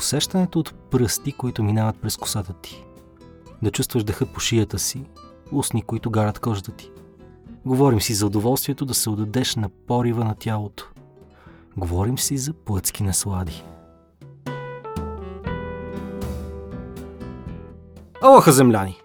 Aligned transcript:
усещането 0.00 0.58
от 0.58 0.74
пръсти, 0.90 1.32
които 1.32 1.62
минават 1.62 1.96
през 2.00 2.16
косата 2.16 2.52
ти. 2.52 2.84
Да 3.62 3.70
чувстваш 3.70 4.04
дъха 4.04 4.26
по 4.26 4.40
шията 4.40 4.78
си, 4.78 5.04
устни, 5.52 5.82
които 5.82 6.10
гарат 6.10 6.38
кожата 6.38 6.72
ти. 6.72 6.90
Говорим 7.64 8.00
си 8.00 8.14
за 8.14 8.26
удоволствието 8.26 8.84
да 8.84 8.94
се 8.94 9.10
отдадеш 9.10 9.56
на 9.56 9.68
порива 9.68 10.24
на 10.24 10.34
тялото. 10.34 10.90
Говорим 11.76 12.18
си 12.18 12.38
за 12.38 12.52
плътски 12.52 13.02
наслади. 13.02 13.64
Алоха, 18.22 18.52
земляни! 18.52 19.00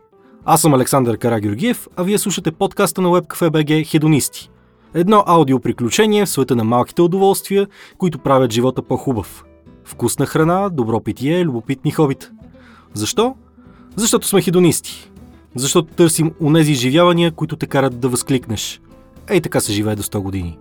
Аз 0.45 0.61
съм 0.61 0.73
Александър 0.73 1.17
Карагеоргиев, 1.17 1.87
а 1.95 2.03
вие 2.03 2.17
слушате 2.17 2.51
подкаста 2.51 3.01
на 3.01 3.09
WebCafe.bg 3.09 3.87
Хедонисти. 3.87 4.49
Едно 4.93 5.23
аудиоприключение 5.27 6.25
в 6.25 6.29
света 6.29 6.55
на 6.55 6.63
малките 6.63 7.01
удоволствия, 7.01 7.67
които 7.97 8.19
правят 8.19 8.51
живота 8.51 8.81
по-хубав. 8.81 9.45
Вкусна 9.85 10.25
храна, 10.25 10.69
добро 10.69 10.99
питие, 10.99 11.45
любопитни 11.45 11.91
хобита. 11.91 12.31
Защо? 12.93 13.35
Защото 13.95 14.27
сме 14.27 14.41
хедонисти. 14.41 15.11
Защото 15.55 15.93
търсим 15.93 16.33
унези 16.41 16.71
изживявания, 16.71 17.31
които 17.31 17.55
те 17.55 17.67
карат 17.67 17.99
да 17.99 18.09
възкликнеш. 18.09 18.81
Ей 19.29 19.41
така 19.41 19.59
се 19.59 19.73
живее 19.73 19.95
до 19.95 20.03
100 20.03 20.19
години. 20.19 20.59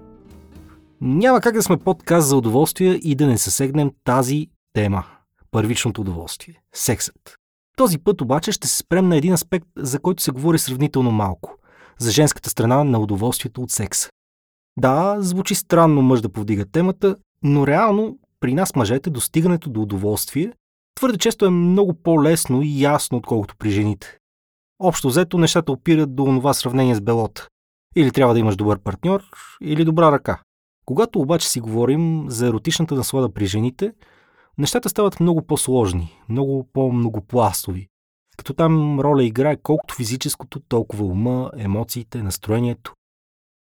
Няма 1.01 1.41
как 1.41 1.55
да 1.55 1.63
сме 1.63 1.77
подкаст 1.77 2.29
за 2.29 2.37
удоволствие 2.37 2.93
и 2.93 3.15
да 3.15 3.27
не 3.27 3.39
съсегнем 3.39 3.91
тази 4.05 4.47
тема. 4.73 5.05
Първичното 5.51 6.01
удоволствие. 6.01 6.63
Сексът. 6.75 7.37
Този 7.77 7.99
път 7.99 8.21
обаче 8.21 8.53
ще 8.53 8.69
се 8.69 8.77
спрем 8.77 9.09
на 9.09 9.17
един 9.17 9.33
аспект, 9.33 9.67
за 9.77 9.99
който 9.99 10.23
се 10.23 10.31
говори 10.31 10.59
сравнително 10.59 11.11
малко. 11.11 11.55
За 11.99 12.11
женската 12.11 12.51
страна 12.51 12.85
на 12.85 12.99
удоволствието 12.99 13.63
от 13.63 13.71
секса. 13.71 14.09
Да, 14.77 15.17
звучи 15.19 15.55
странно 15.55 16.03
мъж 16.03 16.21
да 16.21 16.29
повдига 16.29 16.65
темата, 16.65 17.17
но 17.43 17.67
реално 17.67 18.19
при 18.45 18.55
нас 18.55 18.77
мъжете 18.77 19.11
достигането 19.11 19.71
до 19.71 19.83
удоволствие 19.83 20.53
твърде 20.97 21.19
често 21.19 21.47
е 21.47 21.51
много 21.51 21.95
по-лесно 21.95 22.63
и 22.63 22.83
ясно, 22.83 23.19
отколкото 23.19 23.57
при 23.57 23.71
жените. 23.71 24.19
Общо 24.79 25.09
взето 25.09 25.39
нещата 25.39 25.73
опират 25.73 26.15
до 26.15 26.25
това 26.25 26.55
сравнение 26.55 26.95
с 26.95 27.01
белота. 27.01 27.49
Или 27.97 28.11
трябва 28.11 28.35
да 28.35 28.41
имаш 28.41 28.57
добър 28.57 28.79
партньор, 28.79 29.23
или 29.63 29.85
добра 29.85 30.13
ръка. 30.13 30.43
Когато 30.87 31.21
обаче 31.21 31.49
си 31.49 31.61
говорим 31.61 32.25
за 32.29 32.47
еротичната 32.47 32.95
наслада 32.95 33.33
при 33.33 33.47
жените, 33.47 33.93
нещата 34.59 34.89
стават 34.89 35.21
много 35.21 35.47
по-сложни, 35.47 36.21
много 36.29 36.69
по-многопластови. 36.73 37.89
Като 38.37 38.55
там 38.55 39.01
роля 39.01 39.25
играе 39.25 39.57
колкото 39.57 39.95
физическото, 39.95 40.61
толкова 40.61 41.05
ума, 41.05 41.51
емоциите, 41.57 42.23
настроението. 42.23 42.95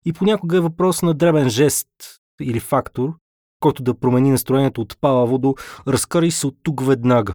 И 0.05 0.13
понякога 0.13 0.57
е 0.57 0.61
въпрос 0.61 1.03
на 1.03 1.15
дребен 1.15 1.49
жест 1.49 1.89
или 2.41 2.61
фактор, 2.61 3.15
който 3.61 3.83
да 3.83 3.95
промени 3.95 4.31
настроението 4.31 4.81
от 4.81 4.97
палаво 5.01 5.39
до 5.39 5.55
разкарай 5.89 6.31
се 6.31 6.47
от 6.47 6.55
тук 6.63 6.87
веднага. 6.87 7.33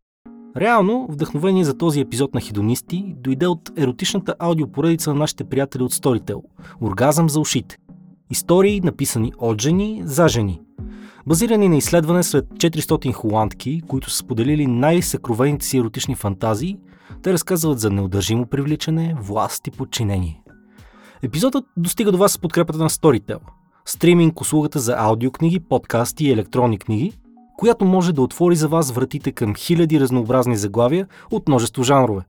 Реално, 0.58 1.08
вдъхновение 1.10 1.64
за 1.64 1.78
този 1.78 2.00
епизод 2.00 2.34
на 2.34 2.42
Хедонисти 2.42 3.16
дойде 3.18 3.48
от 3.48 3.72
еротичната 3.78 4.36
аудиопоредица 4.40 5.14
на 5.14 5.20
нашите 5.20 5.44
приятели 5.44 5.84
от 5.84 5.94
Storytel– 5.94 6.42
Оргазъм 6.82 7.30
за 7.30 7.40
ушите. 7.40 7.78
Истории, 8.30 8.82
написани 8.82 9.34
от 9.38 9.62
жени 9.62 10.02
за 10.06 10.28
жени. 10.28 10.62
Базирани 11.28 11.70
на 11.70 11.78
изследване 11.78 12.24
сред 12.24 12.46
400 12.46 13.14
холандки, 13.14 13.82
които 13.88 14.10
са 14.10 14.18
споделили 14.18 14.68
най-съкровените 14.68 15.66
си 15.66 15.78
еротични 15.78 16.16
фантазии, 16.16 16.78
те 17.24 17.34
разказват 17.34 17.80
за 17.80 17.90
неудържимо 17.90 18.46
привличане, 18.46 19.16
власт 19.20 19.68
и 19.68 19.72
подчинение. 19.72 20.44
Епизодът 21.24 21.66
достига 21.78 22.12
до 22.12 22.18
вас 22.18 22.32
с 22.32 22.40
подкрепата 22.40 22.80
на 22.80 22.90
Storytel– 22.90 23.40
стриминг 23.86 24.42
услугата 24.42 24.80
за 24.80 24.95
аудиокниги, 24.98 25.59
подкасти 25.59 26.26
и 26.26 26.31
електронни 26.31 26.78
книги, 26.78 27.14
която 27.58 27.86
може 27.86 28.14
да 28.14 28.22
отвори 28.22 28.56
за 28.56 28.67
вас 28.67 28.92
вратите 28.92 29.31
към 29.31 29.56
хиляди 29.56 30.00
разнообразни 30.00 30.58
заглавия 30.58 31.08
от 31.31 31.48
множество 31.48 31.84
жанрове. 31.84 32.22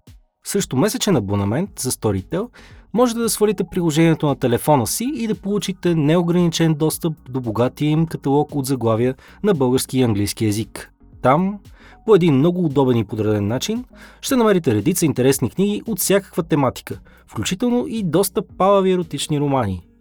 Срещу 0.47 0.77
месечен 0.77 1.17
абонамент 1.17 1.71
за 1.79 1.91
Storytel 1.91 2.49
можете 2.95 3.21
да 3.21 3.29
свалите 3.29 3.65
приложението 3.71 4.27
на 4.27 4.37
телефона 4.37 4.87
си 4.87 5.12
и 5.15 5.27
да 5.27 5.34
получите 5.34 5.95
неограничен 5.95 6.75
достъп 6.75 7.12
до 7.31 7.41
богатия 7.41 7.91
им 7.91 8.06
каталог 8.06 8.55
от 8.55 8.67
заглавия 8.67 9.15
на 9.43 9.55
български 9.55 9.99
и 9.99 10.03
английски 10.03 10.45
язик. 10.45 10.91
Там, 11.23 11.59
по 12.06 12.15
един 12.15 12.34
много 12.34 12.65
удобен 12.65 12.97
и 12.97 13.05
подреден 13.05 13.49
начин, 13.49 13.84
ще 14.21 14.37
намерите 14.37 14.75
редица 14.75 15.06
интересни 15.06 15.50
книги 15.50 15.83
от 15.87 15.99
всякаква 15.99 16.43
тематика, 16.43 16.99
включително 17.27 17.87
и 17.89 18.03
доста 18.03 18.43
палави 18.43 18.93
еротични 18.93 19.41
романи– 19.41 19.87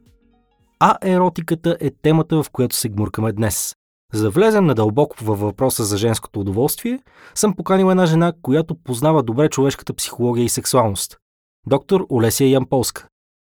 а 0.86 0.98
еротиката 1.04 1.78
е 1.80 1.90
темата, 1.90 2.44
в 2.44 2.50
която 2.50 2.76
се 2.76 2.90
гмуркаме 2.90 3.32
днес. 3.32 3.76
За 4.14 4.24
да 4.24 4.30
влезем 4.30 4.66
надълбоко 4.66 5.16
във 5.24 5.40
въпроса 5.40 5.84
за 5.84 5.98
женското 5.98 6.40
удоволствие, 6.40 7.00
съм 7.36 7.56
поканил 7.56 7.92
една 7.92 8.06
жена, 8.06 8.34
която 8.42 8.76
познава 8.76 9.24
добре 9.24 9.50
човешката 9.50 9.94
психология 9.94 10.46
и 10.46 10.50
сексуалност. 10.50 11.18
Доктор 11.68 12.06
Олесия 12.10 12.50
Ямполска. 12.50 13.08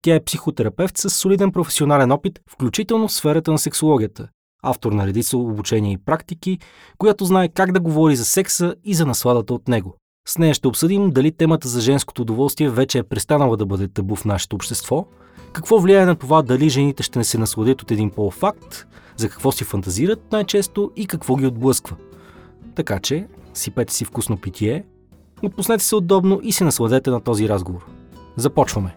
Тя 0.02 0.14
е 0.14 0.24
психотерапевт 0.24 0.98
с 0.98 1.10
солиден 1.10 1.52
професионален 1.52 2.12
опит, 2.12 2.40
включително 2.50 3.08
в 3.08 3.12
сферата 3.12 3.52
на 3.52 3.58
сексологията. 3.58 4.28
Автор 4.62 4.92
на 4.92 5.06
редица 5.06 5.38
обучения 5.38 5.92
и 5.92 6.04
практики, 6.04 6.58
която 6.98 7.24
знае 7.24 7.48
как 7.48 7.72
да 7.72 7.80
говори 7.80 8.16
за 8.16 8.24
секса 8.24 8.74
и 8.84 8.94
за 8.94 9.06
насладата 9.06 9.54
от 9.54 9.68
него. 9.68 9.96
С 10.28 10.38
нея 10.38 10.54
ще 10.54 10.68
обсъдим 10.68 11.10
дали 11.10 11.32
темата 11.32 11.68
за 11.68 11.80
женското 11.80 12.22
удоволствие 12.22 12.70
вече 12.70 12.98
е 12.98 13.02
престанала 13.02 13.56
да 13.56 13.66
бъде 13.66 13.88
табу 13.88 14.16
в 14.16 14.24
нашето 14.24 14.56
общество– 14.56 15.06
какво 15.52 15.78
влияе 15.78 16.06
на 16.06 16.16
това 16.16 16.42
дали 16.42 16.68
жените 16.68 17.02
ще 17.02 17.18
не 17.18 17.24
се 17.24 17.38
насладят 17.38 17.82
от 17.82 17.90
един 17.90 18.10
полуфакт, 18.10 18.86
за 19.16 19.28
какво 19.28 19.52
си 19.52 19.64
фантазират 19.64 20.32
най-често 20.32 20.90
и 20.96 21.06
какво 21.06 21.36
ги 21.36 21.46
отблъсква. 21.46 21.96
Така 22.74 22.98
че, 22.98 23.26
сипете 23.54 23.94
си 23.94 24.04
вкусно 24.04 24.36
питие, 24.36 24.84
отпуснете 25.42 25.84
се 25.84 25.96
удобно 25.96 26.40
и 26.42 26.52
се 26.52 26.64
насладете 26.64 27.10
на 27.10 27.20
този 27.20 27.48
разговор. 27.48 27.86
Започваме! 28.36 28.96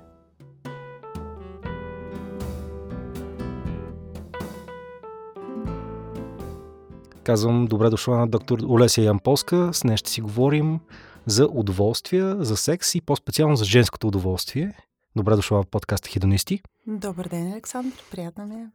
Казвам 7.24 7.66
добре 7.66 7.90
дошла 7.90 8.18
на 8.18 8.28
доктор 8.28 8.60
Олесия 8.70 9.06
Ямполска. 9.06 9.70
С 9.74 9.84
нея 9.84 9.98
ще 9.98 10.10
си 10.10 10.22
говорим 10.22 10.80
за 11.26 11.48
удоволствия, 11.52 12.38
за 12.40 12.58
секс 12.58 12.96
и 12.96 13.02
по-специално 13.02 13.56
за 13.56 13.66
женското 13.66 14.08
удоволствие. 14.08 14.74
Добре 15.20 15.36
дошла 15.36 15.64
в 15.64 15.66
подкаста 15.66 16.10
Хедонисти. 16.10 16.62
Добър 16.88 17.28
ден, 17.28 17.52
Александър. 17.52 18.04
Приятно 18.12 18.46
ми 18.46 18.56
е. 18.56 18.68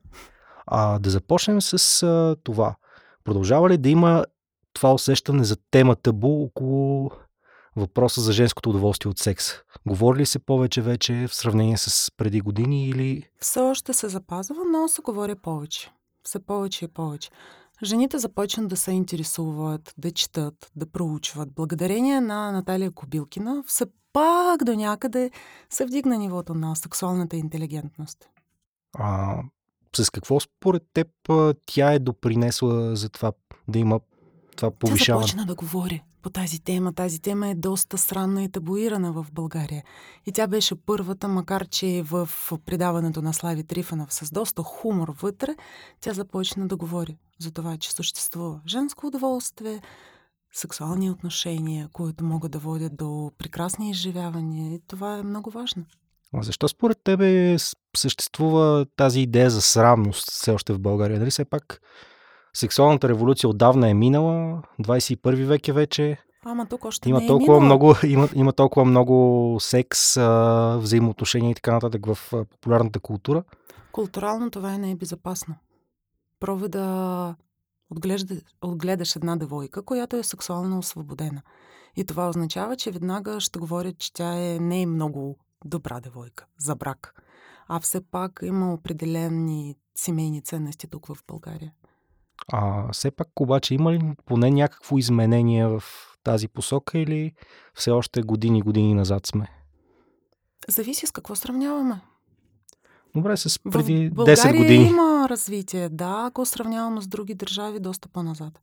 А, 0.67 0.99
да 0.99 1.11
започнем 1.11 1.63
с 1.63 2.03
а, 2.03 2.37
това. 2.45 2.75
Продължава 3.25 3.71
ли 3.71 3.79
да 3.79 3.89
има 3.89 4.25
това 4.73 4.95
усещане 4.95 5.45
за 5.45 5.57
тема 5.71 5.97
табу 5.97 6.45
около 6.45 7.11
въпроса 7.77 8.21
за 8.21 8.33
женското 8.33 8.71
удоволствие 8.71 9.11
от 9.11 9.19
секс? 9.19 9.47
Говори 9.87 10.19
ли 10.19 10.27
се 10.27 10.39
повече 10.39 10.83
вече 10.83 11.27
в 11.29 11.35
сравнение 11.35 11.77
с 11.77 12.11
преди 12.17 12.41
години 12.41 12.89
или... 12.89 13.29
Все 13.41 13.61
още 13.61 13.93
се 13.93 14.09
запазва, 14.09 14.57
но 14.73 14.89
се 14.89 15.03
говори 15.03 15.35
повече. 15.35 15.93
Все 16.25 16.39
повече 16.39 16.85
и 16.85 16.89
повече. 16.89 17.31
Жените 17.83 18.19
започнат 18.19 18.69
да 18.69 18.77
се 18.77 18.93
интересуват, 18.93 19.95
да 19.99 20.11
четат, 20.11 20.71
да 20.77 20.87
проучват. 20.87 21.55
Благодарение 21.55 22.21
на 22.21 22.53
Наталия 22.53 22.91
Кобилкина 22.91 23.63
все 23.67 23.87
пак 24.15 24.65
до 24.65 24.75
някъде 24.75 25.31
се 25.71 25.87
вдигна 25.87 26.19
нивото 26.19 26.55
на 26.55 26.77
сексуалната 26.77 27.37
интелигентност. 27.37 28.29
А 28.99 29.37
с 29.97 30.11
какво 30.11 30.41
според 30.41 30.83
теб 30.93 31.09
тя 31.67 31.93
е 31.93 31.99
допринесла 31.99 32.97
за 32.97 33.09
това 33.09 33.33
да 33.69 33.79
има 33.79 34.01
това 34.57 34.71
повишаване? 34.71 35.23
Тя 35.23 35.29
започна 35.29 35.47
да 35.47 35.55
говори 35.55 36.03
по 36.23 36.31
тази 36.31 36.61
тема. 36.61 36.93
Тази 36.93 37.21
тема 37.21 37.49
е 37.49 37.55
доста 37.55 37.99
странна 37.99 38.45
и 38.45 38.49
табуирана 38.49 39.13
в 39.13 39.27
България. 39.33 39.85
И 40.27 40.33
тя 40.33 40.47
беше 40.47 40.75
първата, 40.75 41.29
макар 41.29 41.67
че 41.67 42.03
в 42.03 42.29
предаването 42.67 43.23
на 43.23 43.35
Слави 43.35 43.65
Трифанов 43.65 44.15
с 44.15 44.31
доста 44.31 44.63
хумор 44.63 45.15
вътре, 45.21 45.55
тя 46.01 46.13
започна 46.13 46.67
да 46.67 46.77
говори 46.77 47.19
за 47.39 47.51
това, 47.51 47.77
че 47.77 47.93
съществува 47.93 48.61
женско 48.67 49.07
удоволствие, 49.07 49.81
сексуални 50.55 51.11
отношения, 51.11 51.89
които 51.93 52.25
могат 52.25 52.53
да 52.53 52.59
водят 52.59 52.97
до 52.97 53.31
прекрасни 53.39 53.91
изживявания. 53.91 54.75
И 54.75 54.81
това 54.89 55.19
е 55.19 55.23
много 55.23 55.51
важно. 55.51 55.85
А 56.35 56.43
защо 56.43 56.69
според 56.69 56.99
тебе 57.05 57.57
съществува 57.97 58.87
тази 58.97 59.21
идея 59.21 59.51
за 59.51 59.63
срамност 59.63 60.31
все 60.31 60.51
още 60.51 60.73
в 60.73 60.81
България? 60.81 61.19
Нали 61.19 61.31
все 61.31 61.45
пак 61.45 61.81
сексуалната 62.55 63.09
революция 63.09 63.51
отдавна 63.51 63.89
е 63.89 63.95
минала, 63.95 64.63
21 64.81 65.45
век 65.45 65.69
е 65.69 65.73
вече. 65.73 66.19
Ама 66.45 66.67
тук 66.67 66.85
още 66.85 67.09
има 67.09 67.19
не 67.19 67.25
е 67.25 67.29
толкова 67.29 67.61
минала. 67.61 67.65
много, 67.65 67.95
има, 68.07 68.29
има 68.35 68.53
толкова 68.53 68.85
много 68.85 69.57
секс, 69.61 70.17
а, 70.17 70.79
взаимоотношения 70.81 71.51
и 71.51 71.55
така 71.55 71.73
нататък 71.73 72.07
в 72.07 72.19
а, 72.33 72.45
популярната 72.45 73.01
култура. 73.01 73.45
Културално 73.93 74.51
това 74.51 74.75
е 74.75 74.79
не 74.79 74.91
е 74.91 74.95
безопасно. 74.95 75.55
Прови 76.41 76.69
да 76.69 77.35
отглежда, 77.97 78.41
отгледаш 78.63 79.17
една 79.17 79.37
девойка, 79.37 79.83
която 79.83 80.17
е 80.17 80.23
сексуално 80.23 80.79
освободена. 80.79 81.43
И 81.97 82.05
това 82.05 82.29
означава, 82.29 82.77
че 82.77 82.91
веднага 82.91 83.41
ще 83.41 83.59
говорят, 83.59 83.99
че 83.99 84.13
тя 84.13 84.33
е 84.39 84.59
не 84.59 84.83
е 84.83 84.87
много 84.87 85.39
добра 85.65 86.01
девойка 86.01 86.47
за 86.59 86.75
брак. 86.75 87.15
А 87.69 87.81
все 87.81 88.01
пак 88.11 88.41
има 88.43 88.75
определени 88.75 89.77
семейни 89.95 90.43
ценности 90.43 90.87
тук 90.87 91.07
в 91.07 91.17
България. 91.29 91.73
А 92.53 92.93
все 92.93 93.11
пак 93.11 93.41
обаче 93.41 93.75
има 93.75 93.93
ли 93.93 94.13
поне 94.27 94.51
някакво 94.51 94.99
изменение 94.99 95.67
в 95.67 95.83
тази 96.23 96.49
посока 96.49 96.99
или 96.99 97.33
все 97.75 97.91
още 97.91 98.23
години 98.23 98.63
години 98.63 98.95
назад 98.95 99.27
сме? 99.27 99.49
Зависи 100.69 101.07
с 101.07 101.11
какво 101.11 101.35
сравняваме. 101.35 102.01
Добре, 103.17 103.37
с 103.37 103.59
преди 103.59 104.09
в 104.09 104.15
10 104.15 104.57
години. 104.57 104.85
има 104.85 105.27
развитие, 105.31 105.89
да, 105.89 106.25
ако 106.27 106.47
сравняваме 106.47 107.03
с 107.03 107.07
други 107.07 107.35
държави, 107.35 107.81
доста 107.81 108.09
по-назад. 108.09 108.61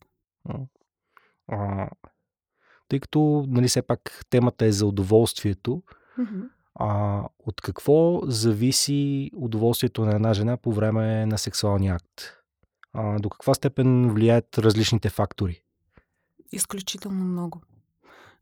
А, 1.48 1.88
тъй 2.88 3.00
като, 3.00 3.44
нали, 3.48 3.68
все 3.68 3.82
пак 3.82 4.24
темата 4.30 4.64
е 4.64 4.72
за 4.72 4.86
удоволствието, 4.86 5.82
Mm-hmm. 6.18 6.48
а, 6.74 7.22
от 7.38 7.60
какво 7.60 8.20
зависи 8.24 9.30
удоволствието 9.36 10.04
на 10.04 10.14
една 10.14 10.34
жена 10.34 10.56
по 10.56 10.72
време 10.72 11.26
на 11.26 11.38
сексуалния 11.38 11.94
акт? 11.94 12.22
А, 12.92 13.18
до 13.18 13.30
каква 13.30 13.54
степен 13.54 14.10
влияят 14.10 14.58
различните 14.58 15.10
фактори? 15.10 15.62
Изключително 16.52 17.24
много. 17.24 17.60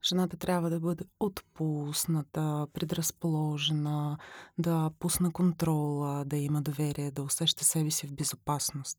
Жената 0.04 0.36
трябва 0.36 0.70
да 0.70 0.80
бъде 0.80 1.04
отпусната, 1.20 2.66
предразположена, 2.72 4.18
да 4.58 4.90
пусне 4.98 5.32
контрола, 5.32 6.24
да 6.24 6.36
има 6.36 6.62
доверие, 6.62 7.10
да 7.10 7.22
усеща 7.22 7.64
себе 7.64 7.90
си 7.90 8.06
в 8.06 8.14
безопасност. 8.14 8.98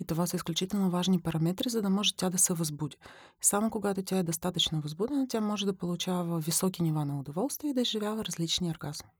И 0.00 0.04
това 0.04 0.26
са 0.26 0.36
изключително 0.36 0.90
важни 0.90 1.20
параметри, 1.20 1.68
за 1.68 1.82
да 1.82 1.90
може 1.90 2.16
тя 2.16 2.30
да 2.30 2.38
се 2.38 2.54
възбуди. 2.54 2.96
Само 3.40 3.70
когато 3.70 4.02
тя 4.02 4.18
е 4.18 4.22
достатъчно 4.22 4.80
възбудена, 4.80 5.28
тя 5.28 5.40
може 5.40 5.66
да 5.66 5.76
получава 5.76 6.40
високи 6.40 6.82
нива 6.82 7.04
на 7.04 7.18
удоволствие 7.18 7.70
и 7.70 7.74
да 7.74 7.80
изживява 7.80 8.24
различни 8.24 8.70
оргазми. 8.70 9.10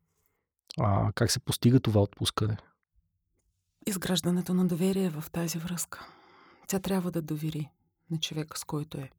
А 0.81 1.13
как 1.13 1.31
се 1.31 1.41
постига 1.41 1.81
това 1.81 2.01
отпускане? 2.01 2.57
Изграждането 3.87 4.55
на 4.55 4.67
доверие 4.67 5.11
в 5.11 5.25
тази 5.33 5.59
връзка. 5.59 6.07
Тя 6.69 6.79
трябва 6.79 7.11
да 7.11 7.23
довери 7.23 7.71
на 8.11 8.19
човека, 8.19 8.59
с 8.59 8.65
който 8.65 8.99
е 8.99 9.11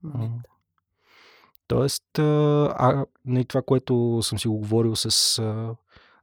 в 0.00 0.04
момента. 0.04 0.50
Тоест, 1.72 2.18
а, 2.18 2.22
а 2.78 3.06
не 3.24 3.44
това, 3.44 3.62
което 3.62 4.20
съм 4.22 4.38
си 4.38 4.48
го 4.48 4.58
говорил 4.58 4.96
с 4.96 5.38
а, 5.38 5.74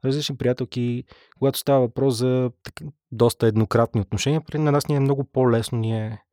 различни 0.06 0.38
приятелки, 0.38 1.04
когато 1.40 1.60
става 1.60 1.80
въпрос 1.80 2.16
за 2.16 2.52
так, 2.64 2.74
доста 3.12 3.48
еднократни 3.48 4.02
отношения, 4.02 4.42
при 4.42 4.58
на 4.58 4.72
нас 4.72 4.88
ни 4.88 4.96
е 4.96 5.00
много 5.00 5.24
по-лесно, 5.24 5.78
ние, 5.78 6.24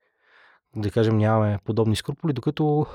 да 0.77 0.91
кажем, 0.91 1.19
нямаме 1.19 1.59
подобни 1.65 1.97
скруполи, 1.97 2.33
докато 2.33 2.87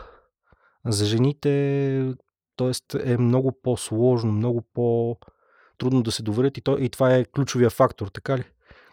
за 0.85 1.05
жените, 1.05 2.13
т.е. 2.57 3.13
е 3.13 3.17
много 3.17 3.51
по-сложно, 3.63 4.31
много 4.31 4.61
по-трудно 4.73 6.03
да 6.03 6.11
се 6.11 6.23
доверят 6.23 6.57
и, 6.57 6.61
то, 6.61 6.77
и 6.77 6.89
това 6.89 7.15
е 7.15 7.25
ключовия 7.25 7.69
фактор, 7.69 8.07
така 8.07 8.37
ли? 8.37 8.43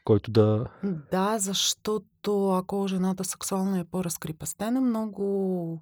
Който 0.05 0.31
да... 0.31 0.67
Да, 1.11 1.39
защото 1.39 2.51
ако 2.51 2.89
жената 2.89 3.25
сексуално 3.25 3.77
е 3.77 3.85
по-разкрипастена, 3.85 4.81
много 4.81 5.81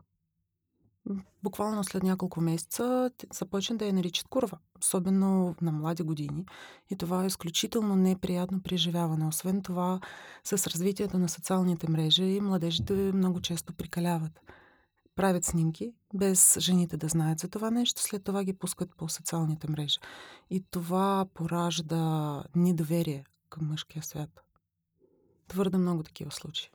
буквално 1.43 1.85
след 1.85 2.03
няколко 2.03 2.41
месеца 2.41 3.11
започна 3.33 3.77
да 3.77 3.87
я 3.87 3.93
наричат 3.93 4.29
курва, 4.29 4.59
особено 4.81 5.55
на 5.63 5.73
млади 5.73 6.03
години. 6.03 6.47
И 6.91 6.97
това 6.97 7.25
е 7.25 7.27
изключително 7.27 7.97
неприятно 7.97 8.63
преживяване. 8.63 9.27
Освен 9.27 9.63
това, 9.63 10.01
с 10.45 10.67
развитието 10.67 11.19
на 11.19 11.29
социалните 11.29 11.91
мрежи, 11.91 12.41
младежите 12.41 12.93
много 12.93 13.41
често 13.41 13.73
прикаляват. 13.73 14.41
Правят 15.17 15.45
снимки, 15.45 15.93
без 16.15 16.59
жените 16.59 16.97
да 16.97 17.09
знаят 17.09 17.39
за 17.39 17.49
това 17.49 17.71
нещо, 17.71 18.03
след 18.03 18.25
това 18.25 18.45
ги 18.45 18.53
пускат 18.53 18.97
по 18.97 19.09
социалните 19.09 19.71
мрежи. 19.71 19.99
И 20.51 20.65
това 20.71 21.27
поражда 21.35 22.43
недоверие 22.57 23.25
към 23.49 23.69
мъжкия 23.69 24.03
свят. 24.03 24.45
Твърде 25.49 25.79
много 25.79 26.03
такива 26.03 26.31
случаи. 26.31 26.71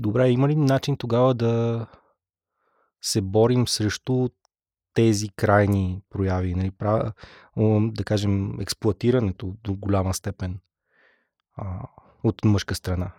Добре, 0.00 0.30
има 0.30 0.48
ли 0.48 0.56
начин 0.56 0.96
тогава 0.96 1.34
да 1.34 1.86
се 3.02 3.20
борим 3.20 3.68
срещу 3.68 4.28
тези 4.94 5.28
крайни 5.28 6.02
прояви, 6.10 6.54
нали, 6.54 6.72
да 7.92 8.04
кажем, 8.04 8.60
експлуатирането 8.60 9.56
до 9.64 9.74
голяма 9.74 10.14
степен 10.14 10.60
а, 11.56 11.88
от 12.24 12.44
мъжка 12.44 12.74
страна? 12.74 13.12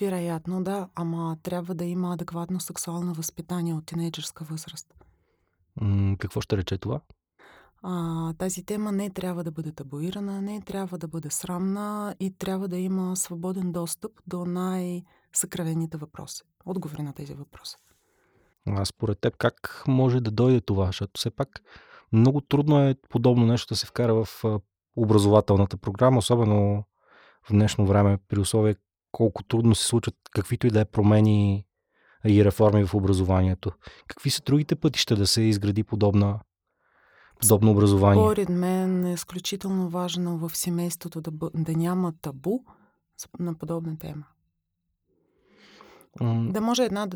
Вероятно, 0.00 0.64
да, 0.64 0.88
ама 0.94 1.36
трябва 1.42 1.74
да 1.74 1.84
има 1.84 2.12
адекватно 2.12 2.60
сексуално 2.60 3.14
възпитание 3.14 3.74
от 3.74 3.86
тинейджерска 3.86 4.44
възраст. 4.44 4.94
М- 5.80 6.16
какво 6.18 6.40
ще 6.40 6.56
рече 6.56 6.78
това? 6.78 7.00
А, 7.82 8.32
тази 8.32 8.64
тема 8.64 8.92
не 8.92 9.10
трябва 9.10 9.44
да 9.44 9.50
бъде 9.50 9.72
табуирана, 9.72 10.42
не 10.42 10.60
трябва 10.60 10.98
да 10.98 11.08
бъде 11.08 11.30
срамна 11.30 12.14
и 12.20 12.38
трябва 12.38 12.68
да 12.68 12.78
има 12.78 13.16
свободен 13.16 13.72
достъп 13.72 14.12
до 14.26 14.44
най-съкровените 14.44 15.96
въпроси, 15.96 16.42
отговори 16.66 17.02
на 17.02 17.12
тези 17.12 17.34
въпроси. 17.34 17.76
А 18.66 18.84
според 18.84 19.20
теб 19.20 19.36
как 19.36 19.84
може 19.88 20.20
да 20.20 20.30
дойде 20.30 20.60
това? 20.60 20.86
Защото 20.86 21.18
все 21.18 21.30
пак 21.30 21.48
много 22.12 22.40
трудно 22.40 22.80
е 22.80 22.94
подобно 23.08 23.46
нещо 23.46 23.74
да 23.74 23.76
се 23.76 23.86
вкара 23.86 24.24
в 24.24 24.44
образователната 24.96 25.76
програма, 25.76 26.18
особено 26.18 26.84
в 27.48 27.52
днешно 27.52 27.86
време, 27.86 28.18
при 28.28 28.40
условие 28.40 28.74
колко 29.12 29.42
трудно 29.42 29.74
се 29.74 29.86
случват 29.86 30.14
каквито 30.30 30.66
и 30.66 30.70
да 30.70 30.80
е 30.80 30.84
промени 30.84 31.66
и 32.26 32.44
реформи 32.44 32.86
в 32.86 32.94
образованието. 32.94 33.72
Какви 34.06 34.30
са 34.30 34.42
другите 34.42 34.76
пътища 34.76 35.16
да 35.16 35.26
се 35.26 35.42
изгради 35.42 35.84
подобна 35.84 36.40
подобно 37.42 37.70
образование? 37.70 38.24
Според 38.24 38.48
мен 38.48 39.06
е 39.06 39.12
изключително 39.12 39.88
важно 39.88 40.38
в 40.38 40.56
семейството 40.56 41.20
да, 41.20 41.30
бъ... 41.30 41.50
да 41.54 41.72
няма 41.72 42.12
табу 42.22 42.58
на 43.38 43.54
подобна 43.54 43.98
тема. 43.98 44.24
Mm. 46.20 46.52
Да 46.52 46.60
може 46.60 46.84
една 46.84 47.08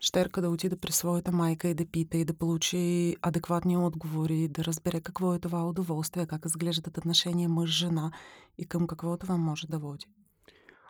щерка 0.00 0.40
да 0.40 0.50
отиде 0.50 0.76
при 0.76 0.92
своята 0.92 1.32
майка 1.32 1.68
и 1.68 1.74
да 1.74 1.86
пита 1.86 2.16
и 2.16 2.24
да 2.24 2.34
получи 2.34 3.16
адекватни 3.22 3.76
отговори, 3.76 4.48
да 4.48 4.64
разбере 4.64 5.00
какво 5.00 5.34
е 5.34 5.38
това 5.38 5.68
удоволствие, 5.68 6.26
как 6.26 6.42
изглеждат 6.46 6.98
отношения 6.98 7.48
мъж-жена 7.48 8.10
и 8.58 8.66
към 8.66 8.86
какво 8.86 9.16
това 9.16 9.36
може 9.36 9.66
да 9.66 9.78
води. 9.78 10.06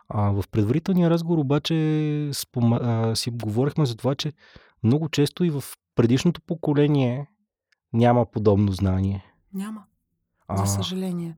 А, 0.09 0.31
в 0.31 0.43
предварителния 0.51 1.09
разговор 1.09 1.37
обаче 1.37 2.29
спом... 2.33 2.73
а, 2.73 3.15
си 3.15 3.29
говорихме 3.29 3.85
за 3.85 3.95
това, 3.95 4.15
че 4.15 4.33
много 4.83 5.09
често 5.09 5.43
и 5.43 5.49
в 5.49 5.63
предишното 5.95 6.41
поколение 6.41 7.27
няма 7.95 8.25
подобно 8.25 8.71
знание. 8.71 9.25
Няма. 9.53 9.83
А... 10.47 10.57
За 10.57 10.73
съжаление. 10.73 11.37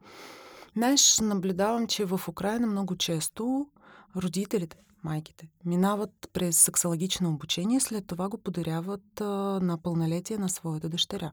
Знаеш, 0.76 1.20
наблюдавам, 1.20 1.88
че 1.88 2.06
в 2.06 2.22
Украина 2.28 2.68
много 2.68 2.96
често 2.96 3.68
родителите, 4.16 4.78
майките, 5.04 5.50
минават 5.66 6.30
през 6.34 6.58
сексологично 6.58 7.30
обучение, 7.30 7.80
след 7.80 8.08
това 8.08 8.30
го 8.30 8.38
подаряват 8.38 9.22
а, 9.22 9.26
на 9.62 9.78
пълнолетие 9.78 10.38
на 10.38 10.50
своята 10.50 10.90
дъщеря. 10.90 11.32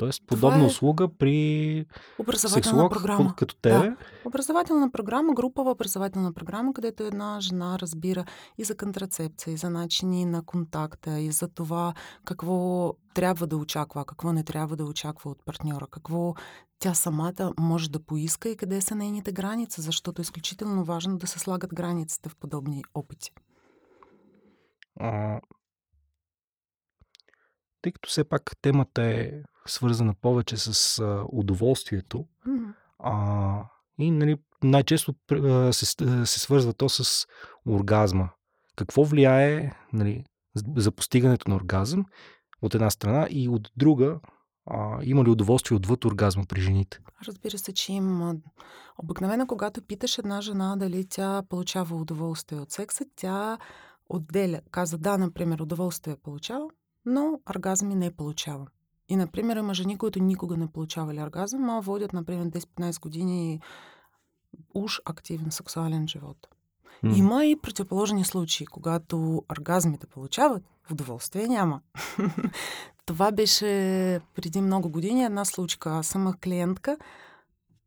Тоест 0.00 0.26
подобна 0.26 0.62
е 0.62 0.66
услуга 0.66 1.08
при 1.08 1.86
сексолог 2.34 2.92
програма. 2.92 3.34
като 3.36 3.54
тебе. 3.54 3.78
Да. 3.78 3.96
Образователна 4.24 4.90
програма, 4.90 5.34
групова 5.34 5.70
образователна 5.70 6.32
програма, 6.32 6.72
където 6.74 7.02
една 7.02 7.40
жена 7.40 7.78
разбира 7.78 8.24
и 8.58 8.64
за 8.64 8.76
контрацепция, 8.76 9.54
и 9.54 9.56
за 9.56 9.70
начини 9.70 10.24
на 10.24 10.42
контакта, 10.42 11.20
и 11.20 11.30
за 11.30 11.48
това 11.48 11.94
какво 12.24 12.92
трябва 13.14 13.46
да 13.46 13.56
очаква, 13.56 14.04
какво 14.04 14.32
не 14.32 14.44
трябва 14.44 14.76
да 14.76 14.84
очаква 14.84 15.30
от 15.30 15.44
партньора, 15.44 15.86
какво 15.90 16.34
тя 16.78 16.94
самата 16.94 17.52
може 17.58 17.90
да 17.90 18.00
поиска 18.00 18.48
и 18.48 18.56
къде 18.56 18.80
са 18.80 18.94
нейните 18.94 19.32
граници, 19.32 19.80
защото 19.80 20.20
е 20.20 20.22
изключително 20.22 20.84
важно 20.84 21.18
да 21.18 21.26
се 21.26 21.38
слагат 21.38 21.74
границите 21.74 22.28
в 22.28 22.36
подобни 22.36 22.84
опити. 22.94 23.30
А, 25.00 25.40
тъй 27.82 27.92
като 27.92 28.08
все 28.08 28.24
пак 28.24 28.52
темата 28.62 29.02
е 29.02 29.30
свързана 29.70 30.14
повече 30.14 30.56
с 30.56 30.98
а, 30.98 31.24
удоволствието, 31.32 32.24
mm-hmm. 32.46 32.72
а, 32.98 33.64
и 33.98 34.10
нали, 34.10 34.36
най-често 34.62 35.14
а, 35.32 35.72
се, 35.72 35.86
се 36.26 36.40
свързва 36.40 36.72
то 36.72 36.88
с 36.88 37.26
оргазма. 37.68 38.28
Какво 38.76 39.04
влияе 39.04 39.72
нали, 39.92 40.24
за 40.76 40.92
постигането 40.92 41.50
на 41.50 41.56
оргазъм 41.56 42.06
от 42.62 42.74
една 42.74 42.90
страна 42.90 43.26
и 43.30 43.48
от 43.48 43.70
друга 43.76 44.20
а, 44.66 44.98
има 45.02 45.24
ли 45.24 45.30
удоволствие 45.30 45.76
отвъд 45.76 46.04
оргазма 46.04 46.44
при 46.48 46.60
жените? 46.60 47.00
Разбира 47.26 47.58
се, 47.58 47.72
че 47.72 47.92
има. 47.92 48.36
Обикновено, 48.98 49.46
когато 49.46 49.82
питаш 49.82 50.18
една 50.18 50.40
жена 50.40 50.76
дали 50.76 51.06
тя 51.08 51.42
получава 51.48 51.96
удоволствие 51.96 52.60
от 52.60 52.70
секса, 52.70 53.04
тя 53.16 53.58
отделя. 54.08 54.60
Каза 54.70 54.98
да, 54.98 55.18
например, 55.18 55.58
удоволствие 55.58 56.16
получава, 56.16 56.68
но 57.06 57.40
оргазми 57.50 57.94
не 57.94 58.10
получава. 58.10 58.66
И, 59.10 59.16
например, 59.16 59.56
има 59.56 59.74
жени, 59.74 59.98
които 59.98 60.22
никога 60.22 60.56
не 60.56 60.66
получавали 60.66 61.22
оргазъм, 61.22 61.70
а 61.70 61.80
водят, 61.80 62.12
например, 62.12 62.46
10-15 62.46 63.00
години 63.00 63.60
уж 64.74 65.00
активен 65.04 65.50
сексуален 65.50 66.08
живот. 66.08 66.48
Mm. 67.04 67.16
Има 67.16 67.44
и 67.44 67.56
противоположни 67.56 68.24
случаи, 68.24 68.66
когато 68.66 69.44
оргазмите 69.52 70.06
получават, 70.06 70.62
удоволствие 70.90 71.48
няма. 71.48 71.80
Това 73.06 73.32
беше 73.32 73.66
преди 74.34 74.60
много 74.60 74.88
години 74.88 75.24
една 75.24 75.44
случка. 75.44 75.90
Аз 75.90 76.06
съм 76.06 76.34
клиентка, 76.44 76.96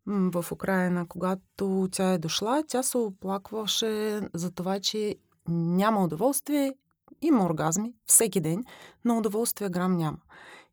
в 0.08 0.46
Украина, 0.52 1.06
когато 1.08 1.88
тя 1.92 2.14
е 2.14 2.18
дошла, 2.18 2.64
тя 2.68 2.84
се 2.84 2.98
оплакваше 2.98 4.22
за 4.34 4.52
това, 4.52 4.80
че 4.80 5.16
няма 5.50 6.04
удоволствие, 6.04 6.74
има 7.22 7.46
оргазми 7.46 7.94
всеки 8.06 8.42
ден, 8.42 8.64
но 9.06 9.18
удоволствие 9.18 9.70
грам 9.70 9.98
няма. 9.98 10.18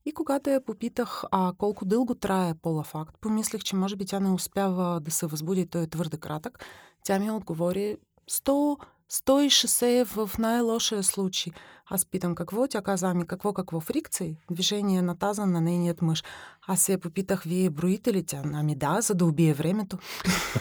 И 0.07 0.12
когато 0.12 0.50
я 0.50 0.64
попитах, 0.64 1.25
а 1.30 1.52
колко 1.59 1.85
дълго 1.85 2.14
трае 2.14 2.54
полов 2.62 2.95
акт, 2.95 3.14
помислих, 3.21 3.62
че 3.62 3.76
може 3.76 3.97
би 3.97 4.07
тя 4.07 4.21
не 4.21 4.30
успява 4.30 5.00
да 5.00 5.11
се 5.11 5.26
възбуди, 5.26 5.66
той 5.66 5.83
е 5.83 5.87
твърде 5.87 6.16
кратък. 6.16 6.64
Тя 7.04 7.19
ми 7.19 7.30
отговори 7.30 7.97
100 8.30 8.76
160 9.12 10.04
в 10.04 10.38
най-лошия 10.38 11.02
случай. 11.02 11.52
Аз 11.90 12.07
питам 12.07 12.35
какво, 12.35 12.66
тя 12.66 12.83
каза, 12.83 13.09
ами 13.09 13.26
какво, 13.26 13.52
какво 13.52 13.80
фрикции? 13.80 14.37
Движение 14.50 15.02
на 15.02 15.19
таза 15.19 15.47
на 15.47 15.61
нейният 15.61 16.02
мъж. 16.02 16.23
Аз 16.66 16.83
се 16.83 16.92
я 16.92 16.99
попитах, 16.99 17.42
вие 17.42 17.71
броите 17.71 18.12
ли 18.12 18.23
тя? 18.23 18.42
Ами 18.54 18.75
да, 18.75 19.00
за 19.00 19.14
да 19.14 19.25
убие 19.25 19.54
времето. 19.54 19.99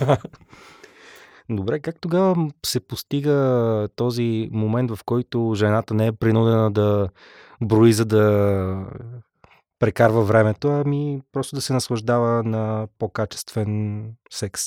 Добре, 1.50 1.80
как 1.80 2.02
тогава 2.02 2.50
се 2.66 2.80
постига 2.80 3.88
този 3.96 4.50
момент, 4.52 4.92
в 4.92 5.00
който 5.06 5.54
жената 5.56 5.94
не 5.94 6.08
е 6.08 6.12
принудена 6.12 6.72
да 6.72 7.10
брои, 7.62 7.94
за 7.94 8.06
да 8.06 8.86
прекарва 9.80 10.24
времето, 10.24 10.68
ами 10.68 11.22
просто 11.32 11.56
да 11.56 11.62
се 11.62 11.74
наслаждава 11.74 12.44
на 12.44 12.88
по-качествен 12.98 14.04
секс? 14.32 14.62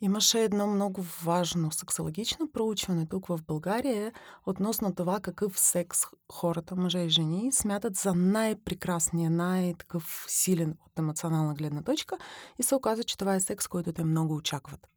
Имаше 0.00 0.42
едно 0.42 0.66
много 0.66 1.02
важно 1.02 1.72
сексологично 1.72 2.52
проучване 2.52 3.06
тук 3.06 3.26
в 3.26 3.40
България 3.46 4.12
относно 4.46 4.94
това 4.94 5.20
какъв 5.20 5.58
секс 5.58 5.98
хората, 6.32 6.76
мъже 6.76 6.98
и 6.98 7.08
жени, 7.08 7.52
смятат 7.52 7.96
за 7.96 8.14
най-прекрасния, 8.14 9.30
най-такъв 9.30 10.24
силен 10.28 10.74
от 10.86 10.98
емоционална 10.98 11.54
гледна 11.54 11.82
точка 11.82 12.16
и 12.58 12.62
се 12.62 12.74
оказа, 12.74 13.04
че 13.04 13.18
това 13.18 13.34
е 13.34 13.40
секс, 13.40 13.68
който 13.68 13.92
те 13.92 14.04
много 14.04 14.34
очакват. 14.34 14.88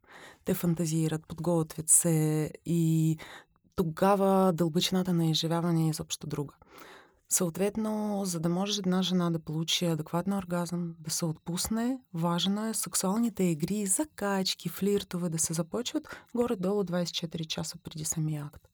Те 0.44 0.54
фантазират, 0.54 1.26
подготвят 1.28 1.88
се 1.88 2.50
и 2.66 3.16
тогава 3.76 4.52
дълбочината 4.52 5.12
на 5.12 5.26
изживяване 5.26 5.84
е 5.84 5.88
изобщо 5.88 6.26
друга. 6.26 6.54
Съответно, 7.32 8.22
за 8.24 8.40
да 8.40 8.48
може 8.48 8.78
една 8.78 9.02
жена 9.02 9.30
да 9.30 9.38
получи 9.38 9.86
адекватен 9.86 10.32
оргазъм, 10.32 10.94
да 11.00 11.10
се 11.10 11.24
отпусне, 11.24 11.98
важно 12.14 12.66
е 12.66 12.74
сексуалните 12.74 13.44
игри, 13.44 13.86
закачки, 13.86 14.68
флиртове 14.68 15.28
да 15.28 15.38
се 15.38 15.52
започват 15.52 16.16
горе-долу 16.34 16.82
24 16.82 17.46
часа 17.46 17.76
преди 17.84 18.04
самия 18.04 18.44
акт. 18.44 18.68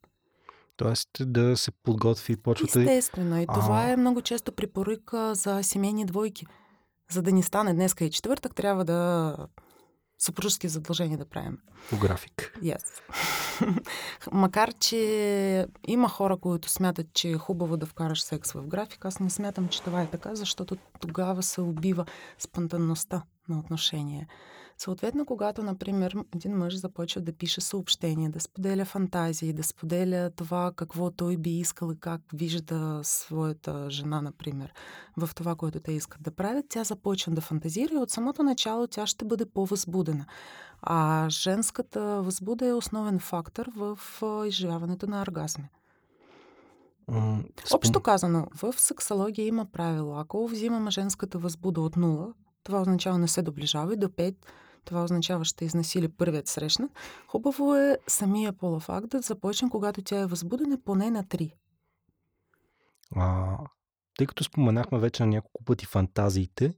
Тоест 0.77 1.09
да 1.21 1.57
се 1.57 1.71
подготви 1.71 2.37
почвата. 2.37 2.81
Естествено. 2.81 3.41
И 3.41 3.47
това 3.47 3.81
а... 3.81 3.91
е 3.91 3.97
много 3.97 4.23
често 4.23 4.53
препоръка 4.53 5.35
за 5.35 5.63
семейни 5.63 6.05
двойки. 6.05 6.47
За 7.11 7.23
да 7.23 7.33
ни 7.33 7.43
стане 7.43 7.75
днеска 7.75 8.05
и 8.05 8.11
четвъртък, 8.11 8.55
трябва 8.55 8.85
да 8.85 9.37
съпружески 10.19 10.69
задължения 10.69 11.19
да 11.19 11.25
правим. 11.25 11.59
По 11.91 11.99
график. 11.99 12.59
Yes. 12.63 12.85
Макар, 14.33 14.73
че 14.73 15.67
има 15.87 16.09
хора, 16.09 16.37
които 16.37 16.69
смятат, 16.69 17.07
че 17.13 17.31
е 17.31 17.39
хубаво 17.39 17.77
да 17.77 17.87
вкараш 17.87 18.23
секс 18.23 18.53
в 18.53 18.67
график, 18.67 19.05
аз 19.05 19.21
не 19.21 19.31
смятам, 19.31 19.69
че 19.69 19.83
това 19.83 20.03
е 20.03 20.11
така, 20.11 20.35
защото 20.35 20.77
тогава 21.01 21.43
се 21.43 21.61
убива 21.61 22.05
спонтанността 22.39 23.23
на 23.49 23.59
отношение. 23.59 24.27
Съответно, 24.79 25.27
когато, 25.27 25.63
например, 25.63 26.17
един 26.35 26.57
мъж 26.57 26.77
започва 26.77 27.21
да 27.21 27.33
пише 27.33 27.61
съобщения, 27.61 28.31
да 28.31 28.41
споделя 28.41 28.85
фантазии, 28.85 29.53
да 29.53 29.63
споделя 29.63 30.31
това 30.37 30.73
какво 30.77 31.11
той 31.11 31.37
би 31.37 31.51
искал 31.51 31.93
и 31.93 32.01
как 32.01 32.21
вижда 32.33 33.01
своята 33.03 33.91
жена, 33.91 34.23
например, 34.23 34.73
в 35.17 35.31
това, 35.35 35.55
което 35.55 35.81
те 35.81 35.93
искат 35.93 36.23
да 36.23 36.31
правят, 36.31 36.67
тя 36.69 36.85
започва 36.85 37.33
да 37.33 37.41
фантазира 37.41 37.95
и 37.95 37.97
от 37.97 38.11
самото 38.11 38.43
начало 38.43 38.87
тя 38.87 39.07
ще 39.07 39.25
бъде 39.25 39.47
по-възбудена. 39.47 40.27
А 40.83 41.29
женската 41.29 42.23
възбуда 42.23 42.67
е 42.67 42.73
основен 42.73 43.19
фактор 43.19 43.71
в 43.77 43.99
изживяването 44.47 45.07
на 45.07 45.23
оргазми. 45.23 45.69
Общо 47.75 48.01
казано, 48.01 48.47
в 48.63 48.73
сексология 48.77 49.47
има 49.47 49.67
правило. 49.67 50.19
Ако 50.19 50.49
взимаме 50.49 50.91
женската 50.91 51.39
възбуда 51.39 51.81
от 51.81 51.97
0, 51.97 52.33
това 52.65 52.81
означава 52.81 53.19
не 53.19 53.29
се 53.29 53.43
доближава 53.43 53.95
и 53.95 53.97
до 53.97 54.09
5 54.09 54.35
това 54.85 55.05
означава 55.05 55.45
ще 55.45 55.65
изнасили 55.65 56.09
първият 56.09 56.49
срещнат, 56.49 56.91
хубаво 57.27 57.75
е 57.75 57.99
самия 58.07 58.53
полов 58.53 58.89
да 59.05 59.21
започне, 59.21 59.71
когато 59.71 60.03
тя 60.03 60.21
е 60.21 60.27
възбудена 60.27 60.79
поне 60.85 61.11
на 61.11 61.25
3. 61.25 61.53
А, 63.17 63.57
тъй 64.19 64.27
като 64.27 64.45
споменахме 64.45 64.99
вече 64.99 65.23
на 65.23 65.27
няколко 65.27 65.65
пъти 65.65 65.87
фантазиите, 65.87 66.75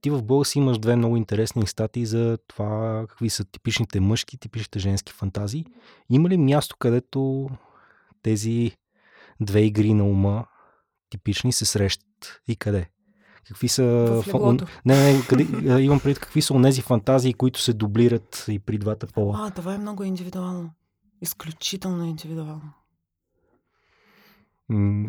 ти 0.00 0.10
в 0.10 0.22
блога 0.22 0.44
си 0.44 0.58
имаш 0.58 0.78
две 0.78 0.96
много 0.96 1.16
интересни 1.16 1.66
статии 1.66 2.06
за 2.06 2.38
това 2.46 3.04
какви 3.08 3.30
са 3.30 3.44
типичните 3.44 4.00
мъжки, 4.00 4.38
типичните 4.38 4.78
женски 4.78 5.12
фантазии. 5.12 5.66
Има 6.10 6.28
ли 6.28 6.36
място, 6.36 6.76
където 6.78 7.48
тези 8.22 8.72
две 9.40 9.60
игри 9.60 9.94
на 9.94 10.04
ума 10.04 10.46
типични 11.10 11.52
се 11.52 11.64
срещат 11.64 12.40
и 12.48 12.56
къде? 12.56 12.90
Какви 13.48 13.68
са... 13.68 14.22
Фон... 14.30 14.58
Не, 14.84 15.12
не, 15.12 15.26
къде... 15.26 15.82
имам 15.82 16.00
пред 16.00 16.18
какви 16.18 16.42
са 16.42 16.54
онези 16.54 16.82
фантазии, 16.82 17.34
които 17.34 17.60
се 17.60 17.72
дублират 17.72 18.44
и 18.48 18.58
при 18.58 18.78
двата 18.78 19.06
пола. 19.06 19.38
А, 19.40 19.50
това 19.50 19.74
е 19.74 19.78
много 19.78 20.04
индивидуално. 20.04 20.70
Изключително 21.22 22.04
индивидуално. 22.04 22.72
М... 24.68 25.08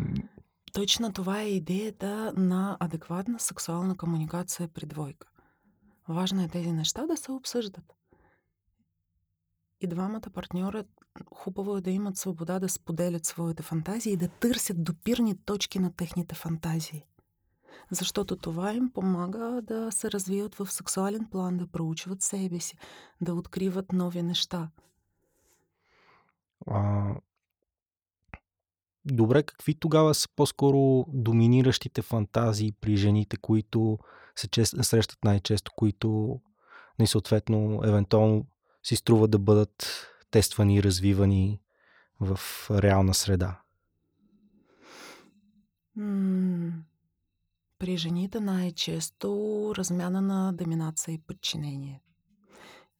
Точно 0.72 1.12
това 1.12 1.40
е 1.40 1.48
идеята 1.48 2.32
на 2.36 2.76
адекватна 2.80 3.40
сексуална 3.40 3.96
комуникация 3.96 4.68
при 4.68 4.86
двойка. 4.86 5.28
Важно 6.08 6.42
е 6.42 6.48
тези 6.48 6.72
неща 6.72 7.06
да 7.06 7.16
се 7.16 7.32
обсъждат. 7.32 7.94
И 9.80 9.86
двамата 9.86 10.30
партньора 10.34 10.84
хубаво 11.34 11.76
е 11.76 11.80
да 11.80 11.90
имат 11.90 12.16
свобода 12.16 12.58
да 12.58 12.68
споделят 12.68 13.26
своите 13.26 13.62
фантазии 13.62 14.12
и 14.12 14.16
да 14.16 14.28
търсят 14.28 14.84
допирни 14.84 15.34
точки 15.44 15.78
на 15.78 15.92
техните 15.92 16.34
фантазии 16.34 17.04
защото 17.90 18.36
това 18.36 18.72
им 18.72 18.90
помага 18.90 19.60
да 19.62 19.92
се 19.92 20.10
развият 20.10 20.54
в 20.54 20.72
сексуален 20.72 21.26
план, 21.30 21.56
да 21.56 21.66
проучват 21.66 22.22
себе 22.22 22.60
си, 22.60 22.76
да 23.20 23.34
откриват 23.34 23.92
нови 23.92 24.22
неща. 24.22 24.70
А, 26.66 27.14
добре, 29.04 29.42
какви 29.42 29.74
тогава 29.74 30.14
са 30.14 30.28
по-скоро 30.36 31.04
доминиращите 31.08 32.02
фантазии 32.02 32.72
при 32.80 32.96
жените, 32.96 33.36
които 33.36 33.98
се 34.36 34.48
чест, 34.48 34.74
срещат 34.84 35.18
най-често, 35.24 35.72
които 35.76 36.40
не 36.98 37.06
съответно, 37.06 37.80
евентуално 37.84 38.46
си 38.82 38.96
струва 38.96 39.28
да 39.28 39.38
бъдат 39.38 40.06
тествани 40.30 40.76
и 40.76 40.82
развивани 40.82 41.60
в 42.20 42.40
реална 42.70 43.14
среда? 43.14 43.60
При 47.78 47.96
жените 47.96 48.40
най-често 48.40 49.72
размяна 49.76 50.22
на 50.22 50.52
доминация 50.52 51.14
и 51.14 51.18
подчинение. 51.18 52.02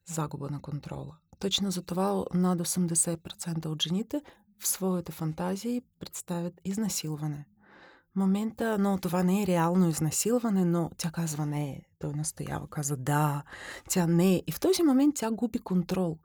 Загуба 0.06 0.50
на 0.50 0.60
контрола. 0.60 1.16
Точно 1.38 1.70
за 1.70 1.82
това 1.82 2.24
над 2.34 2.58
80% 2.58 3.66
от 3.66 3.82
жените 3.82 4.22
в 4.58 4.66
своите 4.66 5.12
фантазии 5.12 5.82
представят 6.00 6.60
изнасилване. 6.64 7.46
Момента, 8.14 8.78
но 8.78 8.98
това 8.98 9.22
не 9.22 9.42
е 9.42 9.46
реално 9.46 9.88
изнасилване, 9.88 10.64
но 10.64 10.90
тя 10.96 11.10
казва 11.10 11.46
не. 11.46 11.82
Той 11.98 12.12
настоява, 12.12 12.66
каза 12.66 12.96
да, 12.96 13.42
тя 13.88 14.06
не 14.06 14.34
е. 14.34 14.42
И 14.46 14.52
в 14.52 14.60
този 14.60 14.82
момент 14.82 15.14
тя 15.14 15.30
губи 15.30 15.58
контрол. 15.58 16.18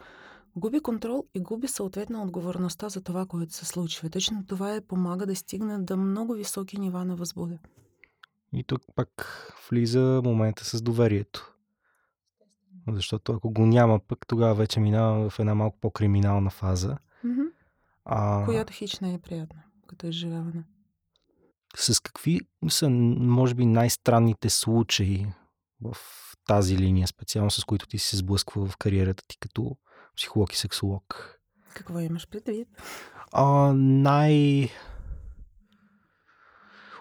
Губи 0.55 0.79
контрол 0.79 1.25
и 1.35 1.39
губи 1.39 1.67
съответно 1.67 2.23
отговорността 2.23 2.89
за 2.89 3.01
това, 3.01 3.25
което 3.25 3.53
се 3.53 3.65
случва. 3.65 4.09
Точно 4.09 4.45
това 4.45 4.75
е 4.75 4.81
помага 4.81 5.25
да 5.25 5.35
стигне 5.35 5.77
до 5.77 5.97
много 5.97 6.33
високи 6.33 6.79
нива 6.79 7.05
на 7.05 7.15
възбуда. 7.15 7.57
И 8.53 8.63
тук 8.63 8.81
пак 8.95 9.09
влиза 9.69 10.21
момента 10.23 10.65
с 10.65 10.81
доверието. 10.81 11.55
Защото 12.87 13.33
ако 13.33 13.49
го 13.49 13.65
няма, 13.65 13.99
пък 13.99 14.27
тогава 14.27 14.55
вече 14.55 14.79
минава 14.79 15.29
в 15.29 15.39
една 15.39 15.55
малко 15.55 15.77
по-криминална 15.81 16.49
фаза. 16.49 16.97
Mm-hmm. 17.25 17.51
А... 18.05 18.45
Която 18.45 18.73
хич 18.73 18.99
не 18.99 19.13
е 19.13 19.19
приятна, 19.19 19.63
като 19.87 20.07
изживяване. 20.07 20.63
С 21.75 21.99
какви 21.99 22.39
са, 22.69 22.89
може 22.89 23.55
би, 23.55 23.65
най-странните 23.65 24.49
случаи 24.49 25.27
в 25.81 25.95
тази 26.47 26.77
линия, 26.77 27.07
специално 27.07 27.51
с 27.51 27.63
които 27.63 27.87
ти 27.87 27.99
се 27.99 28.17
сблъсква 28.17 28.67
в 28.67 28.77
кариерата 28.77 29.23
ти 29.27 29.37
като 29.39 29.77
психолог 30.15 30.53
и 30.53 30.57
сексолог? 30.57 31.39
Какво 31.73 31.99
имаш 31.99 32.27
предвид? 32.27 32.67
А, 33.31 33.73
най... 33.75 34.69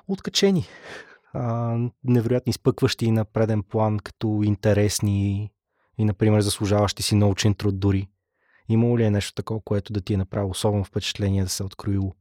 Откачени 0.09 0.67
а, 1.35 1.77
невероятно 2.05 2.51
изпъкващи 2.51 3.11
на 3.11 3.25
преден 3.25 3.63
план, 3.63 3.99
като 3.99 4.41
интересни 4.45 5.51
и, 5.99 6.05
например, 6.05 6.41
заслужаващи 6.41 7.03
си 7.03 7.15
научен 7.15 7.55
труд 7.55 7.81
дори. 7.81 8.09
Имало 8.69 8.99
ли 8.99 9.05
е 9.05 9.11
нещо 9.11 9.35
такова, 9.35 9.61
което 9.65 9.93
да 9.93 10.01
ти 10.01 10.15
е 10.15 10.17
направило 10.17 10.51
особено 10.51 10.85
впечатление 10.85 11.43
да 11.43 11.49
се 11.49 11.63
е 11.63 11.67
откроило? 11.67 12.13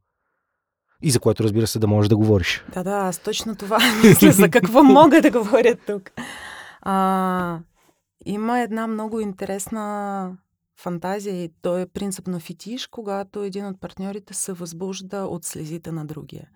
И 1.02 1.10
за 1.10 1.20
което, 1.20 1.44
разбира 1.44 1.66
се, 1.66 1.78
да 1.78 1.86
можеш 1.86 2.08
да 2.08 2.16
говориш. 2.16 2.64
Да, 2.74 2.84
да, 2.84 2.90
аз 2.90 3.18
точно 3.18 3.56
това 3.56 3.78
мисля 4.04 4.32
за 4.32 4.50
какво 4.50 4.82
мога 4.84 5.22
да 5.22 5.30
говоря 5.30 5.76
тук. 5.86 6.10
А, 6.82 7.58
Има 8.24 8.60
една 8.60 8.86
много 8.86 9.20
интересна 9.20 10.36
фантазия 10.80 11.44
и 11.44 11.52
то 11.62 11.78
е 11.78 11.86
принцип 11.86 12.26
на 12.26 12.40
фетиш, 12.40 12.86
когато 12.86 13.42
един 13.42 13.66
от 13.66 13.80
партньорите 13.80 14.34
се 14.34 14.52
възбужда 14.52 15.16
от 15.16 15.44
слезите 15.44 15.92
на 15.92 16.04
другия. 16.04 16.48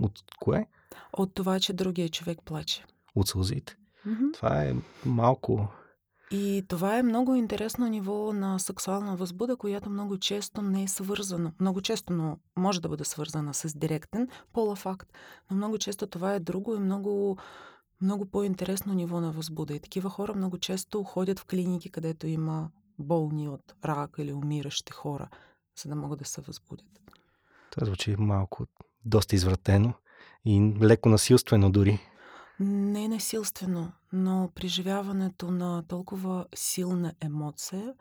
От 0.00 0.12
кое? 0.40 0.66
От 1.12 1.34
това, 1.34 1.60
че 1.60 1.72
другия 1.72 2.08
човек 2.08 2.38
плаче. 2.44 2.84
От 3.14 3.28
сълзите. 3.28 3.76
Mm-hmm. 4.06 4.32
Това 4.34 4.64
е 4.64 4.74
малко 5.06 5.68
и 6.34 6.64
това 6.68 6.98
е 6.98 7.02
много 7.02 7.34
интересно 7.34 7.86
ниво 7.88 8.32
на 8.32 8.58
сексуална 8.58 9.16
възбуда, 9.16 9.56
която 9.56 9.90
много 9.90 10.18
често 10.18 10.62
не 10.62 10.82
е 10.82 10.88
свързана. 10.88 11.52
Много 11.60 11.80
често, 11.80 12.12
но 12.12 12.38
може 12.56 12.82
да 12.82 12.88
бъде 12.88 13.04
свързана 13.04 13.54
с 13.54 13.78
директен 13.78 14.28
полафакт, 14.52 15.12
но 15.50 15.56
много 15.56 15.78
често 15.78 16.06
това 16.06 16.34
е 16.34 16.40
друго 16.40 16.74
и 16.74 16.78
много, 16.78 17.38
много 18.00 18.26
по-интересно 18.26 18.94
ниво 18.94 19.20
на 19.20 19.32
възбуда. 19.32 19.74
И 19.74 19.80
такива 19.80 20.10
хора 20.10 20.34
много 20.34 20.58
често 20.58 21.04
ходят 21.04 21.38
в 21.38 21.44
клиники, 21.44 21.90
където 21.90 22.26
има 22.26 22.70
болни 22.98 23.48
от 23.48 23.74
рак 23.84 24.10
или 24.18 24.32
умиращи 24.32 24.92
хора, 24.92 25.28
за 25.82 25.88
да 25.88 25.94
могат 25.94 26.18
да 26.18 26.24
се 26.24 26.40
възбудят. 26.40 27.00
Това 27.70 27.86
звучи 27.86 28.16
малко 28.18 28.66
доста 29.04 29.36
извратено 29.36 29.94
и 30.44 30.72
леко 30.82 31.08
насилствено 31.08 31.70
дори. 31.70 31.98
Не 32.60 33.08
насилствено, 33.08 33.92
но 34.12 34.50
преживяването 34.54 35.50
на 35.50 35.82
толкова 35.88 36.46
силна 36.54 37.12
емоция 37.20 37.94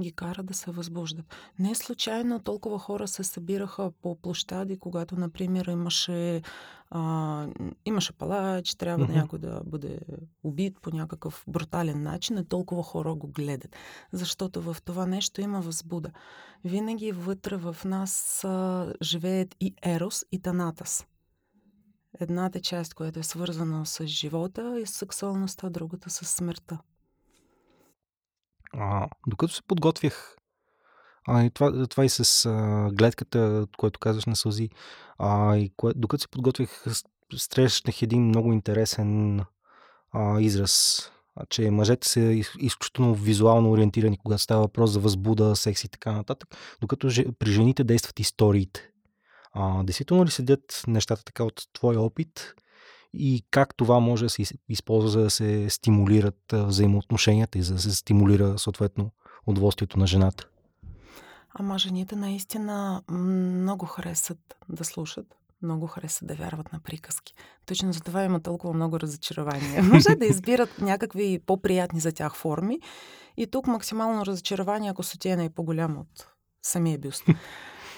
ги 0.00 0.12
кара 0.12 0.42
да 0.42 0.54
се 0.54 0.70
възбуждат. 0.70 1.26
Не 1.58 1.74
случайно 1.74 2.40
толкова 2.40 2.78
хора 2.78 3.08
се 3.08 3.24
събираха 3.24 3.90
по 4.02 4.16
площади, 4.16 4.78
когато, 4.78 5.16
например, 5.16 5.66
имаше, 5.66 6.42
а, 6.90 7.46
имаше 7.84 8.12
палач, 8.12 8.74
трябва 8.74 9.06
mm-hmm. 9.06 9.14
някой 9.14 9.38
да 9.38 9.60
бъде 9.66 10.00
убит 10.44 10.78
по 10.82 10.90
някакъв 10.90 11.44
брутален 11.48 12.02
начин, 12.02 12.38
и 12.38 12.44
толкова 12.44 12.82
хора 12.82 13.14
го 13.14 13.26
гледат. 13.26 13.76
Защото 14.12 14.62
в 14.62 14.76
това 14.84 15.06
нещо 15.06 15.40
има 15.40 15.60
възбуда. 15.60 16.10
Винаги 16.64 17.12
вътре 17.12 17.56
в 17.56 17.76
нас 17.84 18.44
а, 18.44 18.92
живеят 19.02 19.56
и 19.60 19.74
Ерос, 19.82 20.24
и 20.32 20.42
Танатас. 20.42 21.06
Едната 22.18 22.60
част, 22.60 22.94
която 22.94 23.18
е 23.18 23.22
свързана 23.22 23.86
с 23.86 24.06
живота 24.06 24.80
и 24.80 24.86
с 24.86 24.90
сексуалността, 24.90 25.70
другата 25.70 26.10
с 26.10 26.26
смъртта. 26.26 26.78
А, 28.72 29.08
докато 29.26 29.52
се 29.52 29.62
подготвях, 29.62 30.36
а, 31.28 31.44
и 31.44 31.50
това, 31.50 31.86
това 31.86 32.04
и 32.04 32.08
с 32.08 32.46
а, 32.46 32.88
гледката, 32.92 33.66
което 33.78 34.00
казваш 34.00 34.26
на 34.26 34.36
сълзи, 34.36 34.68
а, 35.18 35.56
и 35.56 35.70
кое, 35.76 35.92
докато 35.96 36.22
се 36.22 36.28
подготвях, 36.28 36.84
срещнах 37.36 38.02
един 38.02 38.22
много 38.22 38.52
интересен 38.52 39.40
а, 40.12 40.40
израз, 40.40 41.02
че 41.48 41.70
мъжете 41.70 42.08
са 42.08 42.20
изключително 42.58 43.14
визуално 43.14 43.70
ориентирани, 43.70 44.18
когато 44.18 44.42
става 44.42 44.60
въпрос 44.60 44.90
за 44.90 45.00
възбуда, 45.00 45.56
секс 45.56 45.84
и 45.84 45.88
така 45.88 46.12
нататък, 46.12 46.56
докато 46.80 47.08
при 47.38 47.50
жените 47.50 47.84
действат 47.84 48.20
историите. 48.20 48.89
А, 49.52 49.82
действително 49.82 50.24
ли 50.24 50.30
седят 50.30 50.84
нещата 50.86 51.24
така 51.24 51.44
от 51.44 51.62
твоя 51.72 52.00
опит 52.00 52.54
и 53.14 53.44
как 53.50 53.74
това 53.76 54.00
може 54.00 54.24
да 54.24 54.30
се 54.30 54.44
използва, 54.68 55.10
за 55.10 55.20
да 55.20 55.30
се 55.30 55.70
стимулират 55.70 56.40
взаимоотношенията 56.52 57.58
и 57.58 57.62
за 57.62 57.74
да 57.74 57.80
се 57.80 57.94
стимулира 57.94 58.58
съответно 58.58 59.10
удоволствието 59.46 59.98
на 59.98 60.06
жената? 60.06 60.48
Ама 61.54 61.78
жените 61.78 62.16
наистина 62.16 63.02
много 63.10 63.86
харесат 63.86 64.56
да 64.68 64.84
слушат, 64.84 65.26
много 65.62 65.86
харесат 65.86 66.28
да 66.28 66.34
вярват 66.34 66.72
на 66.72 66.80
приказки. 66.80 67.34
Точно 67.66 67.92
за 67.92 68.00
това 68.00 68.24
има 68.24 68.40
толкова 68.40 68.74
много 68.74 69.00
разочарования. 69.00 69.82
Може 69.92 70.16
да 70.16 70.26
избират 70.26 70.78
някакви 70.78 71.40
по-приятни 71.46 72.00
за 72.00 72.12
тях 72.12 72.36
форми 72.36 72.80
и 73.36 73.46
тук 73.46 73.66
максимално 73.66 74.26
разочарование, 74.26 74.90
ако 74.90 75.02
сотиена 75.02 75.44
е 75.44 75.50
по-голямо 75.50 76.00
от 76.00 76.26
самия 76.62 76.98
бюст. 76.98 77.24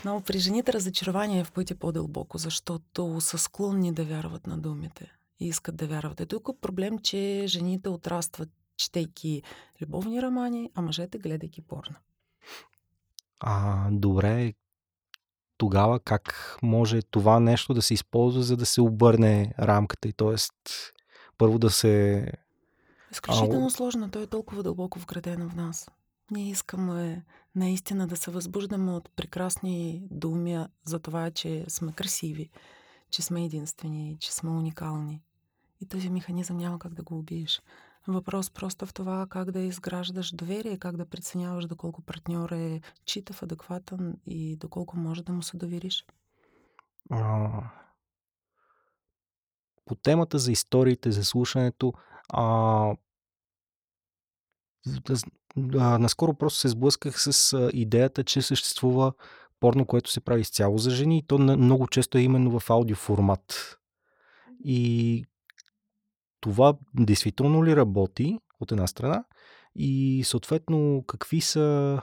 Но 0.04 0.20
при 0.20 0.38
жените 0.38 0.72
разочарование 0.72 1.40
е 1.40 1.44
в 1.44 1.52
пъти 1.52 1.74
по-дълбоко, 1.74 2.38
защото 2.38 3.20
са 3.20 3.38
склонни 3.38 3.92
да 3.92 4.04
вярват 4.04 4.46
на 4.46 4.58
думите 4.58 5.12
и 5.40 5.46
искат 5.46 5.76
да 5.76 5.86
вярват. 5.86 6.20
Е 6.20 6.26
тук 6.26 6.60
проблем, 6.60 6.98
че 6.98 7.44
жените 7.46 7.88
отрастват, 7.88 8.48
четейки 8.76 9.42
любовни 9.80 10.22
романи, 10.22 10.70
а 10.74 10.82
мъжете 10.82 11.18
гледайки 11.18 11.62
порно. 11.62 11.96
А, 13.40 13.88
добре, 13.90 14.54
тогава 15.58 16.00
как 16.00 16.56
може 16.62 17.02
това 17.02 17.40
нещо 17.40 17.74
да 17.74 17.82
се 17.82 17.94
използва, 17.94 18.42
за 18.42 18.56
да 18.56 18.66
се 18.66 18.80
обърне 18.80 19.54
рамката 19.58 20.08
и 20.08 20.12
т.е. 20.12 20.34
първо 21.38 21.58
да 21.58 21.70
се... 21.70 22.26
Изключително 23.12 23.66
а... 23.66 23.70
сложно, 23.70 24.10
то 24.10 24.22
е 24.22 24.26
толкова 24.26 24.62
дълбоко 24.62 24.98
вградено 24.98 25.48
в 25.48 25.54
нас. 25.54 25.90
Ние 26.30 26.50
искаме 26.50 27.24
наистина 27.54 28.06
да 28.06 28.16
се 28.16 28.30
възбуждаме 28.30 28.92
от 28.92 29.10
прекрасни 29.16 30.02
думи 30.10 30.66
за 30.84 30.98
това, 30.98 31.30
че 31.30 31.64
сме 31.68 31.92
красиви, 31.92 32.50
че 33.10 33.22
сме 33.22 33.44
единствени, 33.44 34.16
че 34.20 34.32
сме 34.32 34.50
уникални. 34.50 35.22
И 35.80 35.86
този 35.86 36.10
механизъм 36.10 36.56
няма 36.56 36.78
как 36.78 36.94
да 36.94 37.02
го 37.02 37.18
убиеш. 37.18 37.62
Въпрос 38.08 38.50
просто 38.50 38.86
в 38.86 38.94
това 38.94 39.26
как 39.30 39.50
да 39.50 39.60
изграждаш 39.60 40.32
доверие, 40.32 40.78
как 40.78 40.96
да 40.96 41.06
преценяваш 41.06 41.66
доколко 41.66 42.02
партньор 42.02 42.50
е 42.50 42.80
читав, 43.04 43.42
адекватен 43.42 44.16
и 44.26 44.56
доколко 44.56 44.96
може 44.96 45.22
да 45.22 45.32
му 45.32 45.42
се 45.42 45.56
довериш. 45.56 46.06
По 49.84 49.94
темата 49.94 50.38
за 50.38 50.52
историите, 50.52 51.10
за 51.10 51.24
слушането, 51.24 51.92
а, 52.28 52.96
наскоро 55.76 56.34
просто 56.34 56.58
се 56.58 56.68
сблъсках 56.68 57.22
с 57.22 57.70
идеята, 57.72 58.24
че 58.24 58.42
съществува 58.42 59.12
порно, 59.60 59.86
което 59.86 60.10
се 60.10 60.20
прави 60.20 60.40
изцяло 60.40 60.78
за 60.78 60.90
жени 60.90 61.18
и 61.18 61.26
то 61.26 61.38
много 61.38 61.88
често 61.88 62.18
е 62.18 62.22
именно 62.22 62.60
в 62.60 62.70
аудиоформат. 62.70 63.78
И 64.64 65.24
това 66.40 66.74
действително 66.94 67.64
ли 67.64 67.76
работи 67.76 68.38
от 68.60 68.72
една 68.72 68.86
страна 68.86 69.24
и 69.74 70.22
съответно 70.26 71.04
какви 71.06 71.40
са 71.40 72.00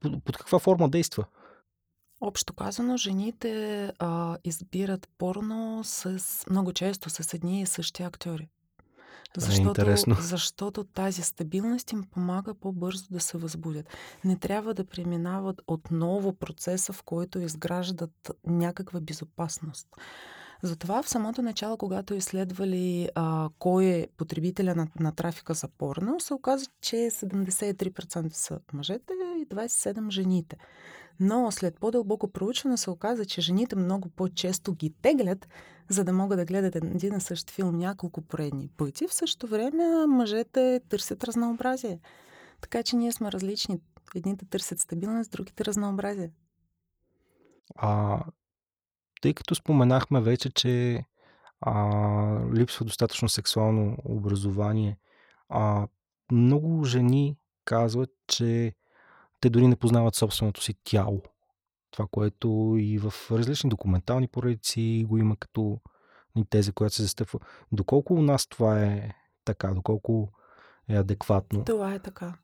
под, 0.00 0.24
под 0.24 0.36
каква 0.36 0.58
форма 0.58 0.88
действа? 0.88 1.24
Общо 2.20 2.52
казано, 2.54 2.96
жените 2.96 3.92
а, 3.98 4.38
избират 4.44 5.08
порно 5.18 5.80
с 5.84 6.20
много 6.50 6.72
често 6.72 7.10
с 7.10 7.34
едни 7.34 7.60
и 7.60 7.66
същи 7.66 8.02
актьори. 8.02 8.48
Е 9.36 9.40
защото, 9.40 9.68
е 9.68 9.70
интересно. 9.70 10.16
защото 10.20 10.84
тази 10.84 11.22
стабилност 11.22 11.92
им 11.92 12.04
помага 12.10 12.54
по-бързо 12.54 13.04
да 13.10 13.20
се 13.20 13.38
възбудят. 13.38 13.86
Не 14.24 14.36
трябва 14.36 14.74
да 14.74 14.84
преминават 14.84 15.62
отново 15.66 16.32
процеса, 16.32 16.92
в 16.92 17.02
който 17.02 17.38
изграждат 17.38 18.30
някаква 18.46 19.00
безопасност. 19.00 19.88
Затова 20.62 21.02
в 21.02 21.08
самото 21.08 21.42
начало, 21.42 21.76
когато 21.76 22.14
изследвали 22.14 23.08
а, 23.14 23.48
кой 23.58 23.84
е 23.84 24.08
потребителя 24.16 24.74
на, 24.74 24.88
на 25.00 25.12
трафика 25.12 25.54
за 25.54 25.68
порно, 25.68 26.20
се 26.20 26.34
оказа, 26.34 26.66
че 26.80 26.96
73% 26.96 28.32
са 28.32 28.60
мъжете 28.72 29.12
и 29.38 29.46
27% 29.46 30.10
жените. 30.10 30.56
Но 31.20 31.50
след 31.50 31.80
по-дълбоко 31.80 32.28
проучване 32.28 32.76
се 32.76 32.90
оказа, 32.90 33.24
че 33.24 33.40
жените 33.40 33.76
много 33.76 34.08
по-често 34.08 34.74
ги 34.74 34.94
теглят, 35.02 35.48
за 35.88 36.04
да 36.04 36.12
могат 36.12 36.38
да 36.38 36.44
гледат 36.44 36.76
един 36.76 37.16
и 37.16 37.20
същ 37.20 37.50
филм 37.50 37.78
няколко 37.78 38.22
поредни 38.22 38.68
пъти. 38.68 39.08
В 39.08 39.14
същото 39.14 39.46
време 39.46 40.06
мъжете 40.06 40.80
търсят 40.88 41.24
разнообразие. 41.24 42.00
Така 42.60 42.82
че 42.82 42.96
ние 42.96 43.12
сме 43.12 43.32
различни. 43.32 43.80
Едните 44.14 44.46
търсят 44.46 44.80
стабилност, 44.80 45.30
другите 45.30 45.64
разнообразие. 45.64 46.30
А, 47.76 48.20
тъй 49.22 49.34
като 49.34 49.54
споменахме 49.54 50.20
вече, 50.20 50.50
че 50.50 51.04
а, 51.60 51.74
липсва 52.54 52.84
достатъчно 52.84 53.28
сексуално 53.28 53.96
образование, 54.04 54.98
а, 55.48 55.88
много 56.32 56.84
жени 56.84 57.36
казват, 57.64 58.10
че 58.26 58.74
те 59.44 59.50
дори 59.50 59.66
не 59.66 59.76
познават 59.76 60.14
собственото 60.14 60.62
си 60.62 60.74
тяло. 60.84 61.22
Това, 61.90 62.06
което 62.10 62.76
и 62.78 62.98
в 62.98 63.14
различни 63.30 63.70
документални 63.70 64.28
поредици 64.28 65.04
го 65.08 65.18
има 65.18 65.36
като 65.36 65.80
теза, 66.50 66.72
която 66.72 66.94
се 66.94 67.02
застъпва. 67.02 67.38
Доколко 67.72 68.14
у 68.14 68.22
нас 68.22 68.46
това 68.46 68.82
е 68.82 69.10
така, 69.44 69.74
доколко 69.74 70.32
е 70.88 70.96
адекватно? 70.96 71.64
Това 71.64 71.94
е 71.94 71.98
така. 71.98 72.34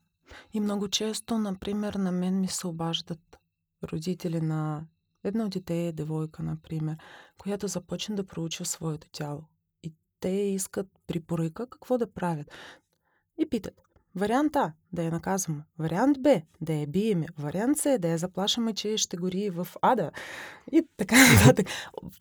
И 0.52 0.60
много 0.60 0.88
често, 0.88 1.38
например, 1.38 1.94
на 1.94 2.12
мен 2.12 2.40
ми 2.40 2.48
се 2.48 2.66
обаждат 2.66 3.38
родители 3.92 4.40
на 4.40 4.86
едно 5.24 5.48
дете, 5.48 5.92
девойка, 5.92 6.42
например, 6.42 6.96
която 7.38 7.68
започне 7.68 8.14
да 8.14 8.26
проучва 8.26 8.64
своето 8.64 9.08
тяло. 9.12 9.44
И 9.82 9.94
те 10.20 10.28
искат 10.28 10.88
припоръка 11.06 11.66
какво 11.66 11.98
да 11.98 12.12
правят. 12.12 12.50
И 13.38 13.48
питат, 13.48 13.80
Вариант 14.16 14.56
А– 14.56 14.72
да 14.92 15.02
я 15.02 15.10
наказваме. 15.10 15.62
Вариант 15.78 16.22
Б– 16.22 16.42
да 16.60 16.72
я 16.72 16.86
биеме. 16.86 17.26
Вариант 17.38 17.78
С– 17.78 17.98
да 18.00 18.08
я 18.08 18.18
заплашаме, 18.18 18.72
че 18.72 18.96
ще 18.96 19.16
гори 19.16 19.50
в 19.50 19.68
ада. 19.82 20.10
И 20.72 20.82
така 20.96 21.16
нататък. 21.34 21.66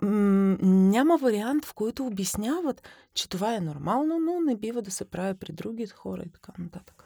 Няма 0.01 1.17
вариант, 1.17 1.65
в 1.65 1.73
който 1.73 2.05
обясняват, 2.05 2.83
че 3.13 3.29
това 3.29 3.55
е 3.55 3.59
нормално, 3.59 4.19
но 4.19 4.39
не 4.39 4.55
бива 4.55 4.81
да 4.81 4.91
се 4.91 5.05
прави 5.05 5.33
при 5.33 5.53
други 5.53 5.87
хора 5.87 6.23
и 6.25 6.29
така 6.29 6.51
нататък. 6.59 7.05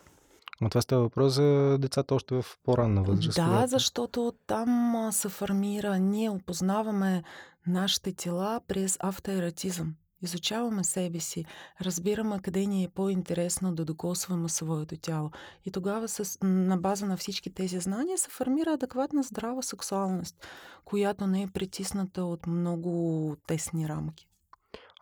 Но 0.62 0.70
това 0.70 0.82
става 0.82 1.02
въпрос 1.02 1.34
за 1.34 1.78
децата 1.80 2.16
още 2.16 2.36
в 2.36 2.46
по-ранна 2.64 3.04
възраст. 3.04 3.36
Да, 3.36 3.64
защото 3.68 4.34
там 4.48 5.10
се 5.12 5.30
формира, 5.30 6.00
ние 6.00 6.30
опознаваме 6.30 7.24
нашите 7.68 8.14
тела 8.14 8.62
през 8.68 8.98
автоератизъм. 9.00 9.96
Изучаваме 10.24 10.84
себе 10.84 11.20
си, 11.20 11.46
разбираме 11.82 12.40
къде 12.40 12.66
ни 12.66 12.84
е 12.84 12.90
по-интересно 12.90 13.76
да 13.76 13.86
докосваме 13.86 14.50
своето 14.50 14.98
тяло. 14.98 15.32
И 15.66 15.72
тогава 15.72 16.08
с, 16.08 16.38
на 16.44 16.78
база 16.78 17.06
на 17.06 17.18
всички 17.18 17.50
тези 17.50 17.80
знания 17.80 18.18
се 18.18 18.30
формира 18.30 18.74
адекватна 18.74 19.24
здрава 19.24 19.62
сексуалност, 19.62 20.48
която 20.86 21.28
не 21.28 21.42
е 21.42 21.48
притисната 21.48 22.24
от 22.24 22.48
много 22.48 23.36
тесни 23.48 23.90
рамки. 23.90 24.28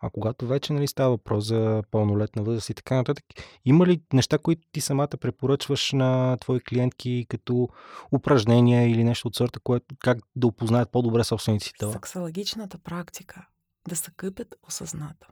А 0.04 0.10
когато 0.10 0.46
вече 0.46 0.72
нали, 0.72 0.86
става 0.88 1.10
въпрос 1.10 1.44
за 1.44 1.82
пълнолетна 1.90 2.42
възраст 2.42 2.70
и 2.70 2.74
така 2.74 2.94
нататък, 2.94 3.24
има 3.64 3.86
ли 3.86 4.02
неща, 4.12 4.38
които 4.38 4.62
ти 4.72 4.80
самата 4.80 5.08
препоръчваш 5.08 5.92
на 5.92 6.36
твои 6.40 6.60
клиентки 6.60 7.26
като 7.28 7.68
упражнения 8.12 8.90
или 8.90 9.04
нещо 9.04 9.28
от 9.28 9.36
сорта, 9.36 9.60
което, 9.60 9.94
как 9.98 10.18
да 10.36 10.46
опознаят 10.46 10.92
по-добре 10.92 11.24
собствените 11.24 11.64
си 11.64 11.72
тела? 11.78 11.92
Сексологичната 11.92 12.78
практика 12.78 13.46
да 13.88 13.96
се 13.96 14.10
къпят 14.16 14.54
осъзната. 14.68 15.28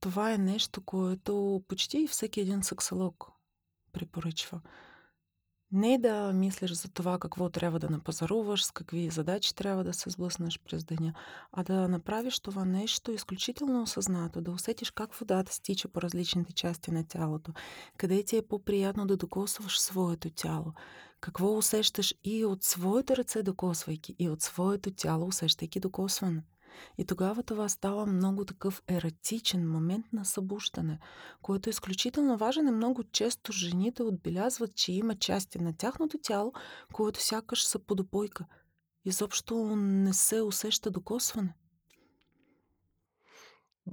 Това 0.00 0.32
е 0.32 0.38
нещо, 0.38 0.80
което 0.80 1.62
почти 1.68 2.06
всеки 2.06 2.40
един 2.40 2.62
сексолог 2.62 3.26
препоръчва. 3.92 4.60
Не 5.72 5.98
да 5.98 6.32
мислиш 6.32 6.72
за 6.72 6.88
това 6.88 7.18
какво 7.18 7.48
трябва 7.48 7.78
да 7.78 7.90
напазаруваш, 7.90 8.64
с 8.64 8.70
какви 8.70 9.10
задачи 9.10 9.54
трябва 9.54 9.84
да 9.84 9.92
се 9.92 10.10
сблъснеш 10.10 10.60
през 10.60 10.84
деня, 10.84 11.12
а 11.52 11.64
да 11.64 11.88
направиш 11.88 12.40
това 12.40 12.64
нещо 12.64 13.12
изключително 13.12 13.82
осъзнато, 13.82 14.40
да 14.40 14.50
усетиш 14.50 14.90
как 14.90 15.14
водата 15.14 15.52
стича 15.52 15.88
по 15.88 16.02
различните 16.02 16.52
части 16.52 16.90
на 16.90 17.04
тялото, 17.08 17.52
къде 17.98 18.24
ти 18.24 18.36
е 18.36 18.46
по-приятно 18.46 19.06
да 19.06 19.16
докосваш 19.16 19.80
своето 19.80 20.30
тяло, 20.30 20.72
какво 21.20 21.56
усещаш 21.56 22.14
и 22.24 22.44
от 22.44 22.62
своите 22.62 23.16
ръце 23.16 23.42
докосвайки, 23.42 24.16
и 24.18 24.28
от 24.28 24.42
своето 24.42 24.90
тяло 24.90 25.26
усещайки 25.26 25.80
докосване. 25.80 26.42
И 26.98 27.04
тогава 27.04 27.42
това 27.42 27.68
става 27.68 28.06
много 28.06 28.44
такъв 28.44 28.82
ератичен 28.88 29.70
момент 29.70 30.06
на 30.12 30.24
събуждане, 30.24 30.98
който 31.42 31.68
е 31.68 31.70
изключително 31.70 32.36
важен 32.36 32.68
и 32.68 32.70
много 32.70 33.04
често 33.04 33.52
жените 33.52 34.02
отбелязват, 34.02 34.74
че 34.74 34.92
има 34.92 35.14
части 35.14 35.58
на 35.58 35.72
тяхното 35.72 36.18
тяло, 36.22 36.52
които 36.92 37.22
сякаш 37.22 37.64
са 37.64 37.78
подопойка. 37.78 38.46
Изобщо 39.04 39.76
не 39.76 40.12
се 40.12 40.42
усеща 40.42 40.90
докосване. 40.90 41.54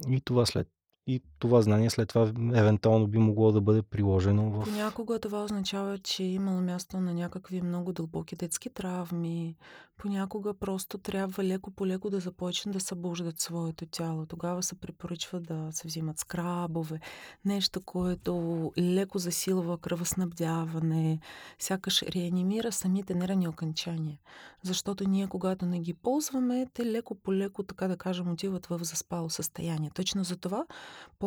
И 0.08 0.20
това 0.20 0.46
след 0.46 0.68
и 1.06 1.22
това 1.44 1.62
знание 1.62 1.90
след 1.90 2.08
това 2.08 2.32
евентуално 2.54 3.06
би 3.06 3.18
могло 3.18 3.52
да 3.52 3.60
бъде 3.60 3.82
приложено 3.82 4.50
в... 4.50 4.64
Понякога 4.64 5.18
това 5.18 5.44
означава, 5.44 5.98
че 5.98 6.22
е 6.22 6.26
имало 6.26 6.60
място 6.60 7.00
на 7.00 7.14
някакви 7.14 7.60
много 7.60 7.92
дълбоки 7.92 8.36
детски 8.36 8.70
травми. 8.70 9.56
Понякога 9.96 10.54
просто 10.54 10.98
трябва 10.98 11.44
леко 11.44 11.70
по 11.70 11.86
леко 11.86 12.10
да 12.10 12.20
започне 12.20 12.72
да 12.72 12.80
събуждат 12.80 13.40
своето 13.40 13.86
тяло. 13.86 14.26
Тогава 14.26 14.62
се 14.62 14.74
препоръчва 14.74 15.40
да 15.40 15.68
се 15.72 15.88
взимат 15.88 16.18
скрабове, 16.18 17.00
нещо, 17.44 17.80
което 17.80 18.72
леко 18.78 19.18
засилва 19.18 19.78
кръвоснабдяване, 19.78 21.18
сякаш 21.58 22.02
реанимира 22.02 22.72
самите 22.72 23.14
нервни 23.14 23.48
окончания. 23.48 24.18
Защото 24.62 25.08
ние, 25.08 25.26
когато 25.26 25.66
не 25.66 25.80
ги 25.80 25.94
ползваме, 25.94 26.66
те 26.74 26.86
леко 26.86 27.14
по 27.14 27.34
леко, 27.34 27.62
така 27.62 27.88
да 27.88 27.96
кажем, 27.96 28.30
отиват 28.30 28.66
в 28.66 28.84
заспало 28.84 29.30
състояние. 29.30 29.90
Точно 29.94 30.24
за 30.24 30.36
това 30.36 30.64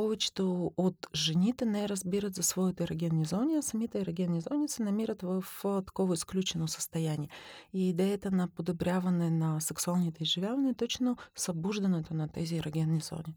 повечето 0.07 0.71
от 0.77 1.07
жените 1.15 1.65
не 1.65 1.89
разбират 1.89 2.35
за 2.35 2.43
своите 2.43 2.83
ерогенни 2.83 3.25
зони, 3.25 3.55
а 3.57 3.61
самите 3.61 3.99
ерогенни 3.99 4.41
зони 4.41 4.69
се 4.69 4.83
намират 4.83 5.21
в 5.21 5.43
такова 5.63 6.13
изключено 6.13 6.67
състояние. 6.67 7.29
И 7.73 7.89
идеята 7.89 8.31
на 8.31 8.47
подобряване 8.47 9.29
на 9.29 9.61
сексуалните 9.61 10.23
изживявания 10.23 10.71
е 10.71 10.73
точно 10.73 11.17
събуждането 11.35 12.13
на 12.13 12.27
тези 12.27 12.57
ерогенни 12.57 12.99
зони. 13.01 13.35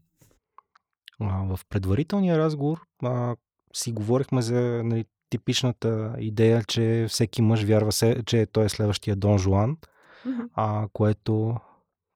А, 1.19 1.55
в 1.55 1.59
предварителния 1.69 2.37
разговор 2.37 2.81
а, 3.03 3.35
си 3.73 3.91
говорихме 3.91 4.41
за 4.41 4.81
нали, 4.83 5.05
типичната 5.29 6.15
идея, 6.19 6.63
че 6.63 7.05
всеки 7.09 7.41
мъж 7.41 7.63
вярва, 7.63 7.91
се, 7.91 8.23
че 8.25 8.45
той 8.45 8.65
е 8.65 8.69
следващия 8.69 9.15
Дон 9.15 9.37
Жуан, 9.37 9.77
mm-hmm. 10.25 10.49
а, 10.53 10.87
което 10.93 11.55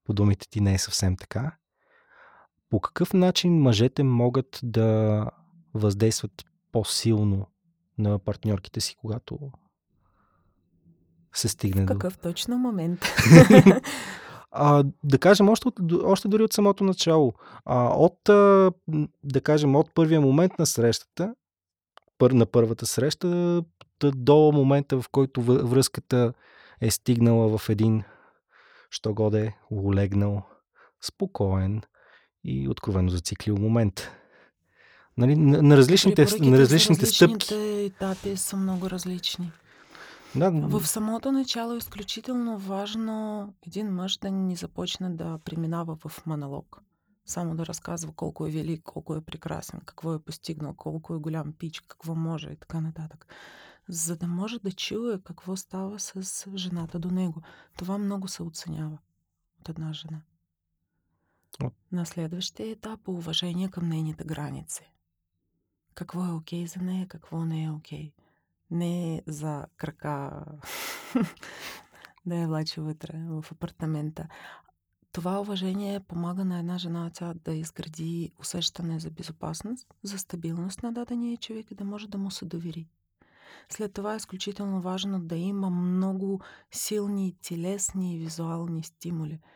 по 0.03 0.13
думите 0.13 0.49
ти 0.49 0.61
не 0.61 0.73
е 0.73 0.77
съвсем 0.77 1.17
така. 1.17 1.57
По 2.69 2.79
какъв 2.79 3.13
начин 3.13 3.61
мъжете 3.61 4.03
могат 4.03 4.59
да 4.63 5.29
въздействат 5.73 6.31
по-силно 6.71 7.47
на 7.97 8.19
партньорките 8.19 8.81
си, 8.81 8.95
когато 8.95 9.51
се 11.33 11.47
стигне 11.47 11.83
В 11.83 11.85
какъв 11.85 12.13
до... 12.13 12.21
точно 12.21 12.57
момент? 12.57 12.99
а, 14.51 14.83
да 15.03 15.19
кажем, 15.19 15.49
още, 15.49 15.67
от, 15.67 15.79
още 16.03 16.27
дори 16.27 16.43
от 16.43 16.53
самото 16.53 16.83
начало. 16.83 17.33
А, 17.65 17.87
от, 17.87 18.19
да 19.23 19.41
кажем, 19.43 19.75
от 19.75 19.93
първия 19.93 20.21
момент 20.21 20.59
на 20.59 20.65
срещата, 20.65 21.35
пър, 22.17 22.31
на 22.31 22.45
първата 22.45 22.85
среща, 22.85 23.61
до 24.03 24.51
момента, 24.51 25.01
в 25.01 25.09
който 25.09 25.41
връзката 25.41 26.33
е 26.81 26.91
стигнала 26.91 27.57
в 27.57 27.69
един, 27.69 28.03
що 28.89 29.13
годе, 29.13 29.55
улегнал, 29.71 30.43
спокоен, 31.01 31.81
и 32.45 32.69
откровено 32.69 33.09
зациклил 33.09 33.57
момент. 33.57 34.11
Нали, 35.17 35.35
на, 35.35 35.61
на 35.61 35.77
различните, 35.77 36.27
на 36.41 36.57
различните 36.57 37.05
стъпки. 37.05 37.55
етапи 37.85 38.37
са 38.37 38.57
много 38.57 38.89
различни. 38.89 39.51
Да. 40.35 40.51
В 40.51 40.87
самото 40.87 41.31
начало 41.31 41.73
е 41.73 41.77
изключително 41.77 42.57
важно 42.57 43.53
един 43.67 43.87
мъж 43.87 44.17
да 44.17 44.31
ни 44.31 44.55
започне 44.55 45.09
да 45.09 45.39
преминава 45.45 45.97
в 46.07 46.25
монолог. 46.25 46.81
Само 47.25 47.55
да 47.55 47.65
разказва 47.65 48.13
колко 48.13 48.47
е 48.47 48.51
велик, 48.51 48.81
колко 48.83 49.15
е 49.15 49.21
прекрасен, 49.21 49.81
какво 49.85 50.13
е 50.13 50.19
постигнал, 50.19 50.73
колко 50.73 51.15
е 51.15 51.19
голям 51.19 51.53
пич, 51.53 51.79
какво 51.79 52.15
може 52.15 52.49
и 52.49 52.55
така 52.55 52.81
нататък. 52.81 53.27
За 53.89 54.17
да 54.17 54.27
може 54.27 54.59
да 54.59 54.71
чуе 54.71 55.19
какво 55.23 55.55
става 55.55 55.99
с 55.99 56.47
жената 56.55 56.99
до 56.99 57.11
него. 57.11 57.41
Това 57.77 57.97
много 57.97 58.27
се 58.27 58.43
оценява 58.43 58.97
от 59.59 59.69
една 59.69 59.93
жена. 59.93 60.21
На 61.91 62.05
следващия 62.05 62.71
етап 62.71 63.07
уважение 63.07 63.69
към 63.69 63.89
нейните 63.89 64.23
граници. 64.23 64.91
Какво 65.93 66.25
е 66.25 66.31
окей 66.31 66.63
okay 66.63 66.77
за 66.77 66.85
нея, 66.85 67.07
какво 67.07 67.45
не 67.45 67.63
е 67.63 67.71
окей. 67.71 67.99
Okay. 67.99 68.11
Не 68.71 69.15
е 69.15 69.21
за 69.27 69.65
крака 69.77 70.45
да 72.25 72.35
я 72.35 72.47
влачи 72.47 72.79
вътре 72.79 73.13
в 73.27 73.45
апартамента. 73.51 74.27
Това 75.11 75.39
уважение 75.39 75.99
помага 75.99 76.45
на 76.45 76.59
една 76.59 76.77
жена 76.77 77.09
ця 77.13 77.33
да 77.33 77.53
изгради 77.53 78.31
усещане 78.39 78.99
за 78.99 79.11
безопасност, 79.11 79.87
за 80.03 80.17
стабилност 80.17 80.83
на 80.83 80.91
дадения 80.91 81.37
човек 81.37 81.71
и 81.71 81.75
да 81.75 81.83
може 81.83 82.07
да 82.07 82.17
му 82.17 82.31
се 82.31 82.45
довери. 82.45 82.87
След 83.69 83.93
това 83.93 84.13
е 84.13 84.17
изключително 84.17 84.81
важно 84.81 85.19
да 85.19 85.35
има 85.35 85.69
много 85.69 86.41
силни 86.71 87.35
телесни 87.47 88.15
и 88.15 88.19
визуални 88.19 88.83
стимули– 88.83 89.39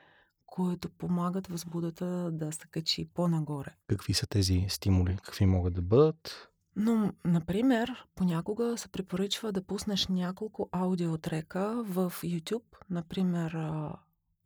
които 0.59 0.89
помагат 0.89 1.47
възбудата 1.47 2.31
да 2.31 2.51
се 2.51 2.67
качи 2.71 3.09
по-нагоре. 3.13 3.75
Какви 3.87 4.13
са 4.13 4.27
тези 4.27 4.65
стимули? 4.69 5.17
Какви 5.23 5.45
могат 5.45 5.73
да 5.73 5.81
бъдат? 5.81 6.49
Но, 6.75 7.13
например, 7.25 8.05
понякога 8.15 8.77
се 8.77 8.87
препоръчва 8.87 9.51
да 9.51 9.63
пуснеш 9.63 10.07
няколко 10.07 10.69
аудиотрека 10.71 11.83
в 11.83 12.13
YouTube, 12.23 12.75
например, 12.89 13.57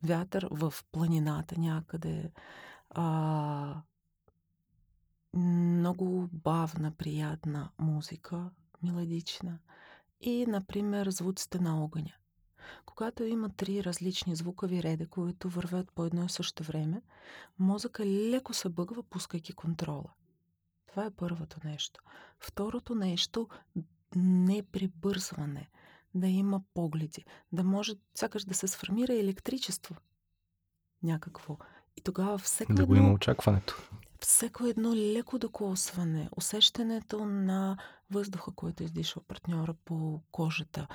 вятър 0.02 0.48
в 0.50 0.74
планината 0.92 1.60
някъде, 1.60 2.30
а, 2.90 3.82
много 5.36 6.28
бавна, 6.32 6.90
приятна 6.90 7.70
музика, 7.78 8.50
мелодична 8.82 9.58
и, 10.20 10.46
например, 10.48 11.10
звуците 11.10 11.58
на 11.58 11.84
огъня. 11.84 12.12
Когато 12.86 13.24
има 13.24 13.48
три 13.48 13.84
различни 13.84 14.36
звукови 14.36 14.82
реда, 14.82 15.06
които 15.06 15.48
вървят 15.48 15.92
по 15.92 16.04
едно 16.04 16.24
и 16.24 16.28
също 16.28 16.62
време, 16.62 17.02
мозъка 17.58 18.06
леко 18.06 18.54
се 18.54 18.68
бъгва, 18.68 19.02
пускайки 19.02 19.52
контрола. 19.52 20.10
Това 20.86 21.04
е 21.04 21.10
първото 21.10 21.56
нещо. 21.64 22.02
Второто 22.40 22.94
нещо 22.94 23.48
не 24.16 24.62
прибързване, 24.62 25.70
да 26.14 26.26
има 26.26 26.60
погледи, 26.74 27.24
да 27.52 27.64
може 27.64 27.92
сякаш 28.14 28.44
да 28.44 28.54
се 28.54 28.68
сформира 28.68 29.14
електричество 29.14 29.96
някакво. 31.02 31.56
И 31.96 32.00
тогава 32.00 32.38
всеки 32.38 32.74
Да 32.74 32.86
го 32.86 32.94
има 32.94 33.12
очакването. 33.12 33.88
всеко 34.20 34.66
едно 34.66 34.94
леко 34.94 35.38
докосване, 35.38 36.28
усещането 36.36 37.24
на 37.24 37.76
въздуха, 38.10 38.52
който 38.52 38.82
издиша 38.82 39.20
партньора 39.20 39.74
по 39.84 40.20
кожата, 40.32 40.86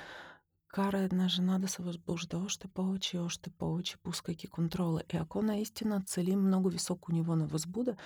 кара 0.72 0.98
една 0.98 1.28
жена 1.28 1.58
да 1.58 1.68
се 1.68 1.82
възбужда 1.82 2.38
още 2.38 2.68
повече 2.68 3.16
и 3.16 3.20
още 3.20 3.50
повече, 3.50 3.96
пускайки 3.96 4.46
контрола. 4.46 5.02
И 5.14 5.16
ако 5.16 5.42
наистина 5.42 6.02
целим 6.06 6.40
много 6.40 6.68
високо 6.68 7.12
ниво 7.12 7.36
на 7.36 7.46
възбуда, 7.46 7.96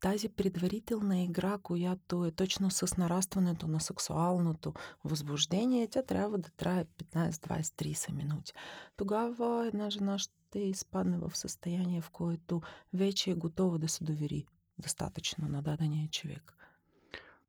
тази 0.00 0.28
предварителна 0.28 1.20
игра, 1.20 1.58
която 1.58 2.24
е 2.24 2.30
точно 2.30 2.70
с 2.70 2.96
нарастването 2.96 3.68
на 3.68 3.80
сексуалното 3.80 4.72
възбуждение, 5.04 5.88
тя 5.88 6.02
трябва 6.02 6.38
да 6.38 6.50
трае 6.50 6.84
15, 6.84 7.30
20, 7.30 7.60
30 7.60 8.12
минути. 8.12 8.52
Тогава 8.96 9.66
една 9.66 9.90
жена 9.90 10.18
ще 10.18 10.58
изпадне 10.58 11.18
в 11.18 11.36
състояние, 11.36 12.00
в 12.00 12.10
което 12.10 12.60
вече 12.94 13.30
е 13.30 13.34
готова 13.34 13.78
да 13.78 13.88
се 13.88 14.04
довери 14.04 14.44
достатъчно 14.78 15.48
на 15.48 15.62
дадения 15.62 16.08
човек. 16.08 16.59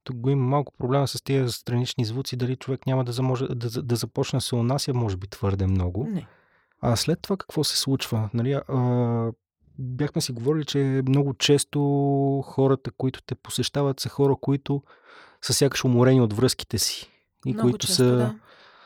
Тук 0.03 0.17
го 0.17 0.29
има 0.29 0.43
малко 0.43 0.73
проблема 0.77 1.07
с 1.07 1.23
тези 1.23 1.51
странични 1.51 2.05
звуци, 2.05 2.35
дали 2.35 2.55
човек 2.55 2.85
няма 2.85 3.03
да, 3.03 3.11
заможе, 3.11 3.47
да, 3.47 3.81
да 3.83 3.95
започне 3.95 4.37
да 4.37 4.41
се 4.41 4.55
унася, 4.55 4.93
може 4.93 5.17
би 5.17 5.27
твърде 5.27 5.67
много. 5.67 6.07
Не. 6.07 6.27
А 6.81 6.95
след 6.95 7.21
това 7.21 7.37
какво 7.37 7.63
се 7.63 7.77
случва? 7.77 8.29
Нали, 8.33 8.53
а, 8.67 9.31
бяхме 9.79 10.21
си 10.21 10.31
говорили, 10.31 10.65
че 10.65 11.01
много 11.07 11.33
често 11.33 11.79
хората, 12.45 12.91
които 12.91 13.21
те 13.21 13.35
посещават, 13.35 13.99
са 13.99 14.09
хора, 14.09 14.35
които 14.41 14.83
са 15.41 15.53
сякаш 15.53 15.85
уморени 15.85 16.21
от 16.21 16.33
връзките 16.33 16.77
си. 16.77 17.11
И 17.45 17.53
много 17.53 17.69
които 17.69 17.87
често, 17.87 17.95
са 17.95 18.15
да. 18.15 18.35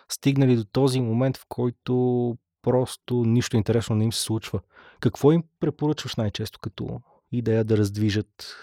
стигнали 0.10 0.56
до 0.56 0.64
този 0.64 1.02
момент, 1.02 1.38
в 1.38 1.46
който 1.50 2.38
просто 2.62 3.16
нищо 3.16 3.58
интересно 3.58 3.96
не 3.96 4.04
им 4.04 4.14
се 4.14 4.22
случва. 4.22 4.60
Какво 5.00 5.32
им 5.32 5.44
препоръчваш 5.60 6.16
най-често 6.16 6.60
като 6.60 7.02
идея 7.32 7.64
да 7.64 7.78
раздвижат 7.78 8.56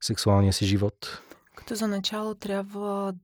сексуалния 0.00 0.52
си 0.52 0.66
живот? 0.66 1.22
Като 1.54 1.74
за 1.74 1.88
начало 1.88 2.34
трябва 2.34 3.14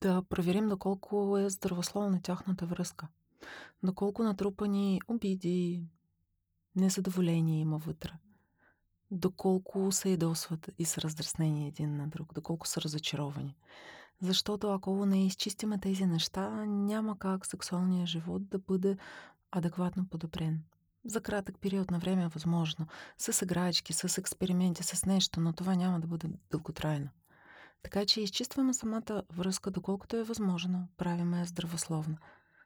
да 0.00 0.22
проверим 0.22 0.68
доколко 0.68 1.38
е 1.38 1.50
здравословна 1.50 2.22
тяхната 2.22 2.66
връзка. 2.66 3.08
Доколко 3.82 4.22
натрупани 4.22 5.00
обиди, 5.08 5.82
незадоволение 6.76 7.60
има 7.60 7.78
вътре. 7.78 8.12
Доколко 9.10 9.92
се 9.92 10.10
ядосват 10.10 10.70
и 10.78 10.84
са 10.84 11.00
раздраснени 11.00 11.66
един 11.66 11.96
на 11.96 12.08
друг, 12.08 12.34
доколко 12.34 12.68
са 12.68 12.80
разочаровани. 12.80 13.56
Защото 14.20 14.70
ако 14.70 15.06
не 15.06 15.26
изчистиме 15.26 15.78
тези 15.78 16.06
неща, 16.06 16.64
няма 16.66 17.18
как 17.18 17.46
сексуалният 17.46 18.08
живот 18.08 18.48
да 18.48 18.58
бъде 18.58 18.96
адекватно 19.50 20.06
подобрен. 20.08 20.62
За 21.06 21.20
кратък 21.20 21.58
период 21.60 21.90
на 21.90 21.98
време 21.98 22.24
е 22.24 22.28
възможно. 22.28 22.86
С 23.18 23.42
играечки, 23.42 23.92
с 23.92 24.18
експерименти, 24.18 24.82
с 24.82 25.06
нещо, 25.06 25.40
но 25.40 25.52
това 25.52 25.74
няма 25.74 26.00
да 26.00 26.06
бъде 26.06 26.28
дълготрайно. 26.50 27.08
Така 27.84 28.06
че 28.06 28.20
изчистваме 28.20 28.74
самата 28.74 29.22
връзка, 29.32 29.70
доколкото 29.70 30.16
е 30.16 30.22
възможно, 30.22 30.88
правиме 30.96 31.38
я 31.38 31.44
здравословна. 31.44 32.16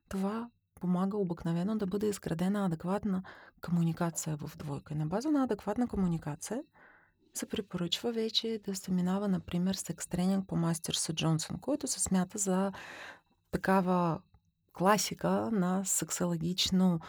Това 0.08 0.50
помага 0.80 1.16
обикновено 1.16 1.76
да 1.76 1.86
бъде 1.86 2.06
изградена 2.06 2.66
адекватна 2.66 3.22
комуникация 3.60 4.36
в 4.36 4.56
двойка. 4.56 4.94
На 4.94 5.06
база 5.06 5.30
на 5.30 5.44
адекватна 5.44 5.88
комуникация 5.88 6.62
се 7.34 7.46
препоръчва 7.46 8.12
вече 8.12 8.60
да 8.64 8.74
се 8.74 8.92
минава, 8.92 9.28
например, 9.28 9.74
секс 9.74 10.06
тренинг 10.06 10.46
по 10.46 10.56
Мастерса 10.56 11.12
Джонсон, 11.12 11.58
който 11.58 11.86
се 11.86 12.00
смята 12.00 12.38
за 12.38 12.72
такава 13.50 14.20
класика 14.72 15.50
на 15.52 15.84
сексологично 15.84 17.00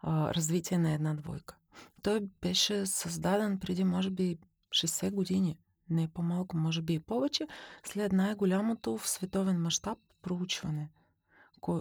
а, 0.00 0.34
развитие 0.34 0.78
на 0.78 0.92
една 0.92 1.14
двойка. 1.14 1.56
Той 2.02 2.20
беше 2.40 2.86
създаден 2.86 3.58
преди, 3.58 3.84
може 3.84 4.10
би, 4.10 4.38
60 4.70 5.10
години, 5.10 5.58
не 5.90 6.08
по-малко, 6.08 6.56
може 6.56 6.82
би 6.82 6.94
и 6.94 7.00
повече, 7.00 7.46
след 7.84 8.12
най-голямото 8.12 8.98
в 8.98 9.08
световен 9.08 9.60
мащаб 9.60 9.98
проучване 10.22 10.90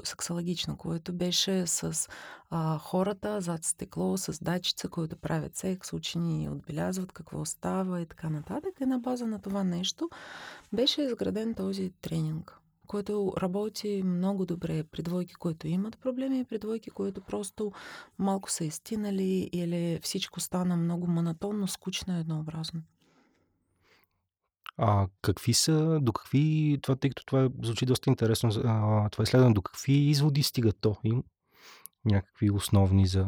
сексологично, 0.03 0.77
което 0.77 1.13
беше 1.13 1.67
с 1.67 2.07
а, 2.49 2.77
хората 2.77 3.41
зад 3.41 3.63
стекло, 3.63 4.17
с 4.17 4.43
датчица, 4.43 4.89
които 4.89 5.17
правят 5.17 5.55
секс, 5.55 5.93
учени 5.93 6.49
отбелязват 6.49 7.11
какво 7.11 7.45
става 7.45 8.01
и 8.01 8.05
така 8.05 8.29
нататък. 8.29 8.73
И 8.81 8.85
на 8.85 8.99
база 8.99 9.27
на 9.27 9.41
това 9.41 9.63
нещо 9.63 10.09
беше 10.73 11.01
изграден 11.01 11.53
този 11.53 11.91
тренинг 12.01 12.59
който 12.87 13.33
работи 13.37 14.03
много 14.05 14.45
добре 14.45 14.83
при 14.83 15.01
двойки, 15.01 15.33
които 15.33 15.67
имат 15.67 15.99
проблеми 15.99 16.39
и 16.39 16.43
при 16.43 16.59
двойки, 16.59 16.89
които 16.89 17.21
просто 17.21 17.71
малко 18.17 18.51
са 18.51 18.65
изтинали 18.65 19.49
или 19.51 19.99
всичко 20.03 20.39
стана 20.39 20.77
много 20.77 21.07
монотонно, 21.07 21.67
скучно 21.67 22.17
и 22.17 22.19
еднообразно. 22.19 22.81
А 24.77 25.07
какви 25.21 25.53
са, 25.53 25.99
до 26.01 26.13
какви, 26.13 26.77
това, 26.81 26.95
тъй 26.95 27.09
като 27.09 27.25
това 27.25 27.49
звучи 27.63 27.85
доста 27.85 28.09
интересно, 28.09 28.49
а, 28.65 29.09
това 29.09 29.23
изследване, 29.23 29.53
до 29.53 29.61
какви 29.61 29.93
изводи 29.93 30.43
стига 30.43 30.73
то? 30.73 30.95
Им 31.03 31.23
някакви 32.05 32.51
основни 32.51 33.07
за... 33.07 33.27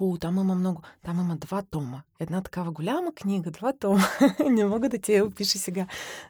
О, 0.00 0.16
там 0.18 0.38
има 0.38 0.54
много. 0.54 0.82
Там 1.02 1.20
има 1.20 1.36
два 1.36 1.62
тома. 1.62 2.02
Една 2.20 2.40
такава 2.40 2.70
голяма 2.72 3.14
книга, 3.14 3.50
два 3.50 3.72
тома. 3.72 4.02
Не 4.50 4.64
мога 4.64 4.88
да 4.88 4.98
ти 4.98 5.12
я 5.12 5.24
опиша 5.24 5.58
сега 5.58 5.86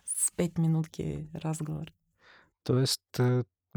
с 0.07 0.31
5 0.31 0.59
минутки 0.59 1.27
разговор. 1.35 1.93
Тоест, 2.65 3.21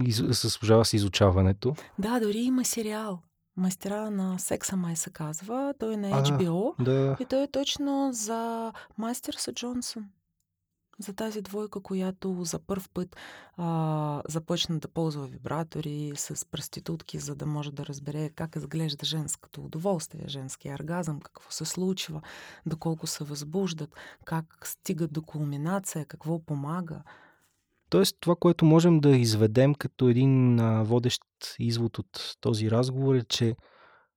заслужава 0.10 0.86
се 0.86 0.96
изучаването. 0.96 1.76
Да, 2.00 2.20
дори 2.20 2.38
има 2.38 2.66
сериал. 2.66 3.22
Мастера 3.58 4.12
на 4.12 4.40
секса 4.40 4.76
май 4.76 4.96
се 4.96 5.10
казва. 5.10 5.74
Той 5.80 5.94
е 5.94 5.98
на 5.98 6.24
HBO. 6.24 6.74
А, 6.80 6.84
да. 6.84 7.18
И 7.20 7.26
той 7.26 7.44
е 7.44 7.52
точно 7.52 8.10
за 8.14 8.74
Мастерса 8.98 9.54
Джонсон. 9.54 10.06
За 11.00 11.14
тази 11.14 11.42
двойка, 11.42 11.82
която 11.82 12.44
за 12.44 12.60
първ 12.60 12.84
път 12.94 13.16
а, 13.58 14.22
започна 14.30 14.80
да 14.80 14.88
ползва 14.88 15.28
вибратори 15.28 16.12
с 16.16 16.46
проститутки, 16.46 17.20
за 17.20 17.36
да 17.36 17.46
може 17.46 17.72
да 17.72 17.86
разбере 17.86 18.30
как 18.30 18.56
изглежда 18.56 19.06
женското 19.06 19.62
удоволствие, 19.62 20.24
женския 20.28 20.76
оргазъм, 20.76 21.20
какво 21.20 21.52
се 21.52 21.66
случва, 21.66 22.22
доколко 22.66 23.08
се 23.08 23.24
възбуждат, 23.24 23.96
как 24.26 24.46
стигат 24.64 25.14
до 25.14 25.22
кулминация, 25.22 26.06
какво 26.06 26.40
помага. 26.40 27.02
Тоест, 27.90 28.18
това, 28.20 28.36
което 28.40 28.66
можем 28.66 29.00
да 29.00 29.10
изведем 29.10 29.76
като 29.76 30.10
един 30.10 30.58
водещ 30.84 31.22
извод 31.60 32.00
от 32.00 32.36
този 32.42 32.72
разговор 32.72 33.16
е, 33.16 33.24
че 33.24 33.56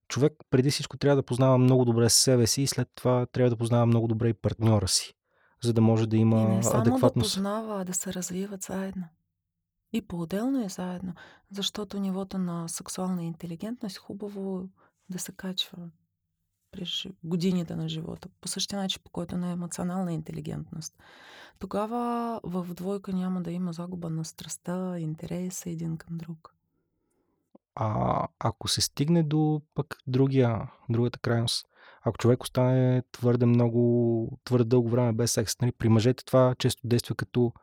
човек 0.07 0.33
преди 0.49 0.71
всичко 0.71 0.97
трябва 0.97 1.15
да 1.15 1.25
познава 1.25 1.57
много 1.57 1.85
добре 1.85 2.09
себе 2.09 2.47
си 2.47 2.61
и 2.61 2.67
след 2.67 2.87
това 2.95 3.25
трябва 3.25 3.49
да 3.49 3.57
познава 3.57 3.85
много 3.85 4.07
добре 4.07 4.29
и 4.29 4.33
партньора 4.33 4.87
си, 4.87 5.13
за 5.63 5.73
да 5.73 5.81
може 5.81 6.07
да 6.07 6.17
има 6.17 6.41
и 6.41 6.55
не 6.55 6.63
само 6.63 6.81
адекватност. 6.81 7.13
да 7.13 7.39
познава, 7.39 7.81
а 7.81 7.85
да 7.85 7.93
се 7.93 8.13
развиват 8.13 8.63
заедно. 8.63 9.03
И 9.93 10.01
по-отделно 10.01 10.65
е 10.65 10.69
заедно, 10.69 11.13
защото 11.51 11.99
нивото 11.99 12.37
на 12.37 12.69
сексуална 12.69 13.23
интелигентност 13.23 13.97
хубаво 13.97 14.69
да 15.09 15.19
се 15.19 15.31
качва 15.31 15.89
през 16.71 17.05
годините 17.23 17.75
на 17.75 17.89
живота, 17.89 18.29
по 18.41 18.47
същия 18.47 18.79
начин, 18.79 19.01
по 19.03 19.11
който 19.11 19.37
на 19.37 19.51
емоционална 19.51 20.13
интелигентност. 20.13 20.97
Тогава 21.59 22.39
в 22.43 22.73
двойка 22.73 23.13
няма 23.13 23.41
да 23.41 23.51
има 23.51 23.73
загуба 23.73 24.09
на 24.09 24.25
страстта, 24.25 24.99
интереса 24.99 25.69
един 25.69 25.97
към 25.97 26.17
друг. 26.17 26.55
А 27.75 28.27
ако 28.39 28.67
се 28.67 28.81
стигне 28.81 29.23
до 29.23 29.61
пък 29.73 29.97
другия, 30.07 30.71
другата 30.89 31.19
крайност, 31.19 31.67
ако 32.01 32.17
човек 32.17 32.43
остане 32.43 33.03
твърде 33.11 33.45
много, 33.45 34.39
твърде 34.43 34.69
дълго 34.69 34.89
време 34.89 35.13
без 35.13 35.31
секс, 35.31 35.53
нали, 35.61 35.71
при 35.71 35.89
мъжете 35.89 36.25
това 36.25 36.55
често 36.59 36.87
действа 36.87 37.15
като 37.15 37.53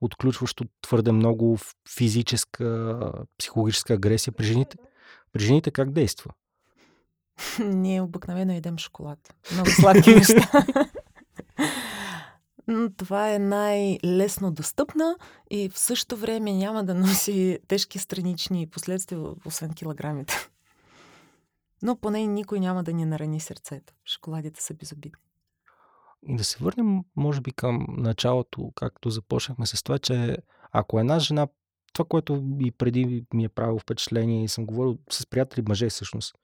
отключващо 0.00 0.64
твърде 0.82 1.12
много 1.12 1.58
физическа, 1.96 3.00
психологическа 3.38 3.94
агресия. 3.94 4.32
При 4.32 4.44
жените, 4.44 4.76
при 5.32 5.42
жените 5.42 5.70
как 5.70 5.90
действа? 5.90 6.30
Ние 7.64 8.02
обикновено 8.02 8.52
едем 8.52 8.78
шоколад. 8.78 9.34
Много 9.52 9.70
сладки 9.70 10.14
неща. 10.14 10.50
Но 12.70 12.92
това 12.92 13.34
е 13.34 13.38
най-лесно 13.38 14.52
достъпна 14.52 15.16
и 15.50 15.68
в 15.68 15.78
същото 15.78 16.16
време 16.16 16.52
няма 16.52 16.84
да 16.84 16.94
носи 16.94 17.58
тежки 17.68 17.98
странични 17.98 18.66
последствия, 18.66 19.20
освен 19.44 19.74
килограмите. 19.74 20.48
Но 21.82 21.96
поне 21.96 22.26
никой 22.26 22.60
няма 22.60 22.84
да 22.84 22.92
ни 22.92 23.04
нарани 23.04 23.40
сърцето. 23.40 23.94
Шоколадите 24.06 24.62
са 24.62 24.74
безобидни. 24.74 25.22
И 26.26 26.36
да 26.36 26.44
се 26.44 26.58
върнем, 26.64 27.00
може 27.16 27.40
би, 27.40 27.52
към 27.52 27.86
началото, 27.88 28.72
както 28.74 29.10
започнахме 29.10 29.66
с 29.66 29.82
това, 29.82 29.98
че 29.98 30.36
ако 30.72 31.00
една 31.00 31.18
жена, 31.18 31.48
това, 31.92 32.04
което 32.08 32.44
и 32.60 32.70
преди 32.70 33.26
ми 33.34 33.44
е 33.44 33.48
правило 33.48 33.78
впечатление 33.78 34.44
и 34.44 34.48
съм 34.48 34.66
говорил 34.66 34.98
с 35.10 35.26
приятели 35.26 35.64
мъже 35.68 35.88
всъщност, 35.88 36.34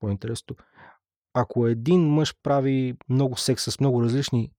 по-интересно, 0.00 0.56
ако 1.34 1.66
един 1.66 2.08
мъж 2.08 2.34
прави 2.42 2.94
много 3.08 3.36
секс 3.36 3.62
с 3.62 3.80
много 3.80 4.02
различни 4.02 4.52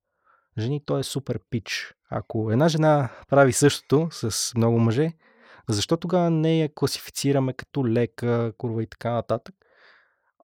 жени, 0.58 0.86
той 0.86 0.99
е 0.99 1.03
супер 1.03 1.39
пич. 1.49 1.93
Ако 2.10 2.51
една 2.51 2.67
жена 2.67 3.10
прави 3.30 3.53
същото 3.53 4.08
с 4.12 4.53
много 4.56 4.80
мъже, 4.80 5.12
защо 5.69 5.97
тогава 5.97 6.30
не 6.30 6.60
я 6.60 6.73
класифицираме 6.73 7.53
като 7.53 7.88
лека, 7.88 8.53
курва 8.58 8.84
и 8.84 8.88
така 8.88 9.12
нататък? 9.12 9.56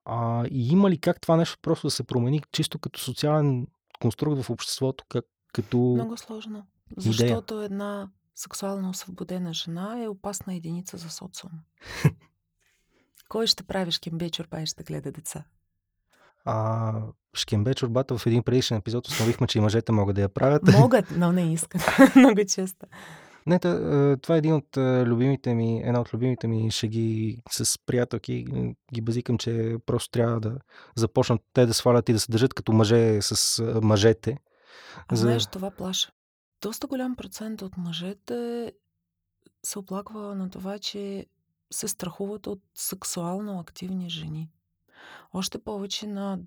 А, 0.04 0.46
и 0.46 0.68
има 0.68 0.90
ли 0.90 0.98
как 0.98 1.20
това 1.20 1.36
нещо 1.36 1.58
просто 1.62 1.86
да 1.86 1.90
се 1.90 2.04
промени 2.04 2.42
чисто 2.52 2.78
като 2.78 3.00
социален 3.00 3.66
конструкт 4.00 4.42
в 4.42 4.50
обществото 4.50 5.04
как, 5.08 5.24
като 5.52 5.78
Много 5.78 6.16
сложно. 6.16 6.66
Защото 6.96 7.54
идея. 7.54 7.64
една 7.64 8.08
сексуално 8.34 8.90
освободена 8.90 9.54
жена 9.54 10.02
е 10.02 10.08
опасна 10.08 10.54
единица 10.54 10.96
за 10.96 11.10
социум. 11.10 11.52
Кой 13.28 13.46
ще 13.46 13.62
прави 13.62 13.90
шкембе 13.90 14.30
чорба 14.30 14.60
и 14.60 14.66
ще 14.66 14.82
гледа 14.82 15.12
деца? 15.12 15.44
А, 16.44 16.92
шкембе 17.34 17.74
чорбата 17.74 18.18
в 18.18 18.26
един 18.26 18.42
предишен 18.42 18.76
епизод 18.76 19.08
установихме, 19.08 19.46
че 19.46 19.58
и 19.58 19.60
мъжете 19.60 19.92
могат 19.92 20.16
да 20.16 20.22
я 20.22 20.28
правят. 20.28 20.62
Могат, 20.78 21.10
но 21.10 21.32
не 21.32 21.52
искат. 21.52 21.82
Много 22.16 22.44
често. 22.48 22.86
Не, 23.46 23.58
това 24.16 24.34
е 24.34 24.38
един 24.38 24.54
от 24.54 24.76
любимите 25.06 25.54
ми, 25.54 25.82
една 25.84 26.00
от 26.00 26.14
любимите 26.14 26.46
ми 26.46 26.70
шеги 26.70 27.38
с 27.50 27.78
приятелки. 27.86 28.44
Ги 28.94 29.00
базикам, 29.00 29.38
че 29.38 29.76
просто 29.86 30.10
трябва 30.10 30.40
да 30.40 30.58
започнат 30.96 31.40
те 31.52 31.66
да 31.66 31.74
свалят 31.74 32.08
и 32.08 32.12
да 32.12 32.20
се 32.20 32.32
държат 32.32 32.54
като 32.54 32.72
мъже 32.72 33.22
с 33.22 33.62
мъжете. 33.82 34.38
А 35.08 35.16
за... 35.16 35.22
знаеш, 35.22 35.46
това 35.46 35.70
плаша. 35.70 36.12
Доста 36.62 36.86
голям 36.86 37.16
процент 37.16 37.62
от 37.62 37.76
мъжете 37.76 38.72
се 39.62 39.78
оплаква 39.78 40.34
на 40.34 40.50
това, 40.50 40.78
че 40.78 41.26
се 41.72 41.88
страхуват 41.88 42.46
от 42.46 42.62
сексуално 42.74 43.58
активни 43.58 44.10
жени. 44.10 44.50
Още 45.32 45.58
повече 45.58 46.06
на, 46.06 46.38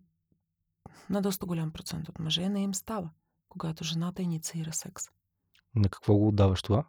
на 1.10 1.22
доста 1.22 1.46
голям 1.46 1.72
процент 1.72 2.10
от 2.10 2.20
мъже 2.20 2.50
не 2.50 2.62
им 2.62 2.74
става, 2.74 3.10
когато 3.50 3.84
жената 3.84 4.22
инициира 4.22 4.74
секс. 4.74 5.04
На 5.78 5.90
какво 5.90 6.16
го 6.16 6.28
отдаваш 6.28 6.62
това? 6.62 6.86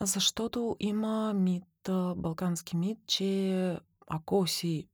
Защото 0.00 0.76
има 0.80 1.32
мит, 1.34 1.90
балкански 2.16 2.76
мит, 2.76 2.98
че 3.06 3.78
ако 4.06 4.46
си 4.46 4.88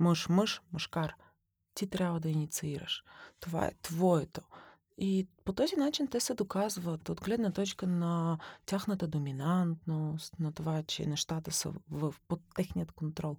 мъж-мъж, 0.00 0.60
мъжкар, 0.72 1.14
ти 1.74 1.86
трябва 1.86 2.20
да 2.20 2.28
инициираш. 2.28 3.04
Това 3.40 3.64
е 3.64 3.72
твоето. 3.82 4.40
И 4.98 5.28
по 5.44 5.52
този 5.52 5.76
начин 5.76 6.08
те 6.08 6.20
се 6.20 6.34
доказват 6.34 7.08
от 7.08 7.20
гледна 7.20 7.50
точка 7.50 7.86
на 7.86 8.38
тяхната 8.66 9.06
доминантност, 9.06 10.38
на 10.38 10.52
това, 10.52 10.82
че 10.82 11.06
нещата 11.06 11.52
са 11.52 11.72
в, 11.90 12.14
под 12.28 12.40
техният 12.54 12.92
контрол. 12.92 13.36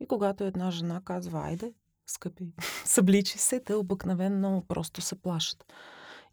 И 0.00 0.06
когато 0.06 0.44
една 0.44 0.70
жена 0.70 1.00
казва, 1.04 1.40
айде, 1.40 1.74
скъпи, 2.06 2.52
събличи 2.84 3.38
се, 3.38 3.60
те 3.60 3.74
обикновено 3.74 4.64
просто 4.68 5.00
се 5.00 5.14
плашат. 5.22 5.72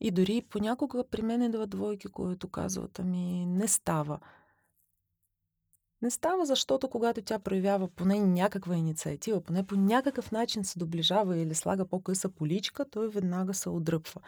И 0.01 0.11
дори 0.11 0.41
понякога 0.49 1.03
при 1.11 1.21
мен 1.21 1.41
идват 1.41 1.69
двойки, 1.69 2.07
които 2.07 2.47
казват, 2.47 2.99
ами 2.99 3.45
не 3.45 3.67
става. 3.67 4.19
Не 6.01 6.11
става, 6.11 6.45
защото 6.45 6.89
когато 6.89 7.21
тя 7.21 7.39
проявява 7.39 7.87
поне 7.87 8.19
някаква 8.19 8.75
инициатива, 8.75 9.41
поне 9.41 9.63
по 9.63 9.75
някакъв 9.75 10.31
начин 10.31 10.65
се 10.65 10.79
доближава 10.79 11.37
или 11.37 11.55
слага 11.55 11.85
по-къса 11.85 12.29
поличка, 12.29 12.85
той 12.89 13.09
веднага 13.09 13.53
се 13.53 13.69
отдръпва. 13.69 14.21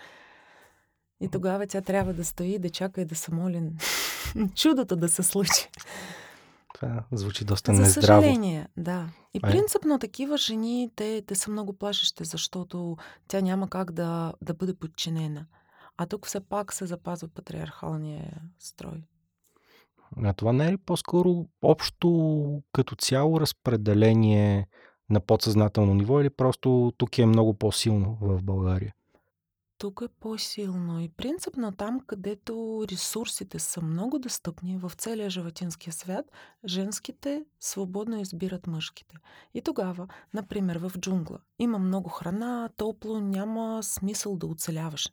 И 1.22 1.30
тогава 1.30 1.68
тя 1.68 1.82
трябва 1.82 2.14
да 2.14 2.26
стои, 2.26 2.60
да 2.60 2.70
чака 2.70 3.02
и 3.02 3.06
да 3.06 3.16
се 3.16 3.34
моли 3.34 3.72
чудото 4.56 4.96
да 4.96 5.10
се 5.10 5.24
случи. 5.24 5.70
Това 6.74 7.04
звучи 7.12 7.46
доста 7.46 7.74
За 7.74 7.82
нездраво. 7.82 8.22
За 8.22 8.28
съжаление, 8.28 8.68
да. 8.78 9.10
И 9.34 9.38
е. 9.38 9.42
принципно 9.42 10.00
такива 10.00 10.38
жени, 10.38 10.92
те, 10.96 11.22
те 11.28 11.36
са 11.36 11.52
много 11.52 11.74
плашещи, 11.74 12.26
защото 12.26 12.98
тя 13.28 13.42
няма 13.42 13.70
как 13.70 13.92
да, 13.92 14.34
да 14.42 14.54
бъде 14.54 14.74
подчинена. 14.74 15.46
А 15.98 16.06
тук 16.06 16.26
все 16.26 16.40
пак 16.40 16.74
се 16.74 16.86
запазва 16.86 17.28
патриархалния 17.28 18.42
строй. 18.60 19.04
А 20.24 20.34
това 20.34 20.54
не 20.54 20.68
е 20.68 20.72
ли 20.72 20.78
по-скоро 20.78 21.46
общо 21.62 22.62
като 22.72 22.96
цяло 22.96 23.40
разпределение 23.40 24.68
на 25.10 25.20
подсъзнателно 25.20 25.94
ниво 25.94 26.22
или 26.22 26.30
просто 26.30 26.94
тук 26.98 27.18
е 27.18 27.26
много 27.26 27.54
по-силно 27.54 28.18
в 28.22 28.44
България? 28.44 28.94
Тук 29.78 30.02
е 30.06 30.08
по-силно 30.20 31.02
и 31.02 31.10
принципно 31.10 31.72
там, 31.72 32.00
където 32.00 32.86
ресурсите 32.92 33.60
са 33.60 33.82
много 33.82 34.20
достъпни 34.20 34.78
в 34.78 34.92
целия 34.98 35.30
животинския 35.30 35.94
свят, 35.94 36.32
женските 36.66 37.46
свободно 37.60 38.20
избират 38.20 38.68
мъжките. 38.68 39.16
И 39.54 39.62
тогава, 39.62 40.08
например, 40.34 40.76
в 40.76 40.92
джунгла 41.00 41.40
има 41.60 41.80
много 41.80 42.10
храна, 42.10 42.70
топло, 42.78 43.20
няма 43.20 43.84
смисъл 43.84 44.38
да 44.38 44.48
оцеляваш. 44.48 45.10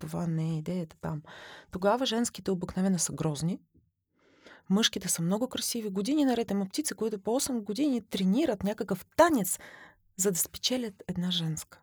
Това 0.00 0.26
не 0.26 0.50
е 0.50 0.58
идеята 0.58 0.96
там. 1.00 1.22
Тогава 1.70 2.06
женските 2.06 2.50
обикновено 2.50 2.98
са 2.98 3.12
грозни, 3.12 3.58
мъжките 4.70 5.08
са 5.08 5.22
много 5.22 5.48
красиви. 5.48 5.90
Години 5.90 6.24
наред 6.24 6.50
има 6.50 6.66
птици, 6.66 6.94
които 6.94 7.18
по 7.18 7.40
8 7.40 7.62
години 7.62 8.02
тренират 8.02 8.64
някакъв 8.64 9.06
танец, 9.16 9.58
за 10.16 10.32
да 10.32 10.38
спечелят 10.38 11.02
една 11.08 11.30
женска. 11.30 11.80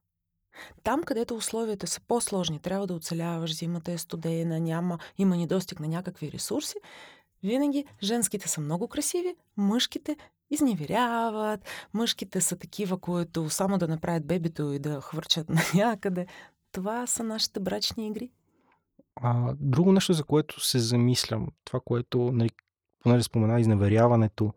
Там, 0.84 1.03
където 1.03 1.36
условията 1.36 1.88
са 1.88 2.01
по-сложни, 2.08 2.60
трябва 2.60 2.88
да 2.88 2.93
оцеляваш, 2.93 3.56
зимата 3.56 3.91
е 3.91 3.97
студена, 3.97 4.60
няма, 4.60 4.97
има 5.17 5.38
недостиг 5.38 5.80
на 5.80 5.88
някакви 5.88 6.32
ресурси, 6.32 6.75
винаги 7.43 7.86
женските 8.03 8.49
са 8.49 8.62
много 8.62 8.88
красиви, 8.88 9.36
мъжките 9.58 10.17
изневеряват, 10.49 11.60
мъжките 11.93 12.41
са 12.41 12.56
такива, 12.56 12.97
които 12.97 13.49
само 13.49 13.77
да 13.77 13.88
направят 13.88 14.27
бебето 14.27 14.73
и 14.73 14.80
да 14.80 15.01
хвърчат 15.01 15.49
на 15.49 15.62
някъде. 15.75 16.25
Това 16.78 17.08
са 17.08 17.24
нашите 17.24 17.60
брачни 17.60 18.08
игри. 18.08 18.32
А, 19.16 19.54
друго 19.60 19.92
нещо, 19.92 20.13
за 20.13 20.24
което 20.24 20.60
се 20.60 20.80
замислям, 20.80 21.48
това, 21.63 21.80
което, 21.86 22.32
нали, 22.32 22.50
понеже 23.00 23.24
спомена 23.24 23.60
изневеряването, 23.60 24.54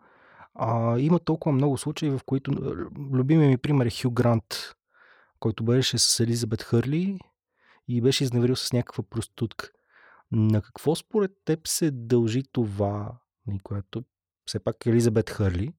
а, 0.54 0.98
има 0.98 1.18
толкова 1.18 1.52
много 1.52 1.78
случаи, 1.78 2.11
в 2.11 2.20
които 2.26 2.50
любимия 3.12 3.48
ми 3.48 3.59
пример 3.59 3.87
е 3.87 3.90
Хю 4.02 4.11
Грант, 4.11 4.74
който 5.38 5.64
беше 5.64 5.98
с 5.98 6.20
Елизабет 6.20 6.62
Хърли 6.62 7.18
и 7.88 8.00
беше 8.00 8.24
изневерил 8.24 8.56
с 8.56 8.72
някаква 8.72 9.04
проститутка. 9.11 9.70
На 10.33 10.62
какво 10.62 10.94
според 10.94 11.30
теб 11.44 11.68
се 11.68 11.90
дължи 11.90 12.42
това, 12.52 13.18
нали, 13.46 13.59
което 13.62 14.04
все 14.46 14.59
пак 14.59 14.87
Елизабет 14.87 15.30
Хърли, 15.30 15.74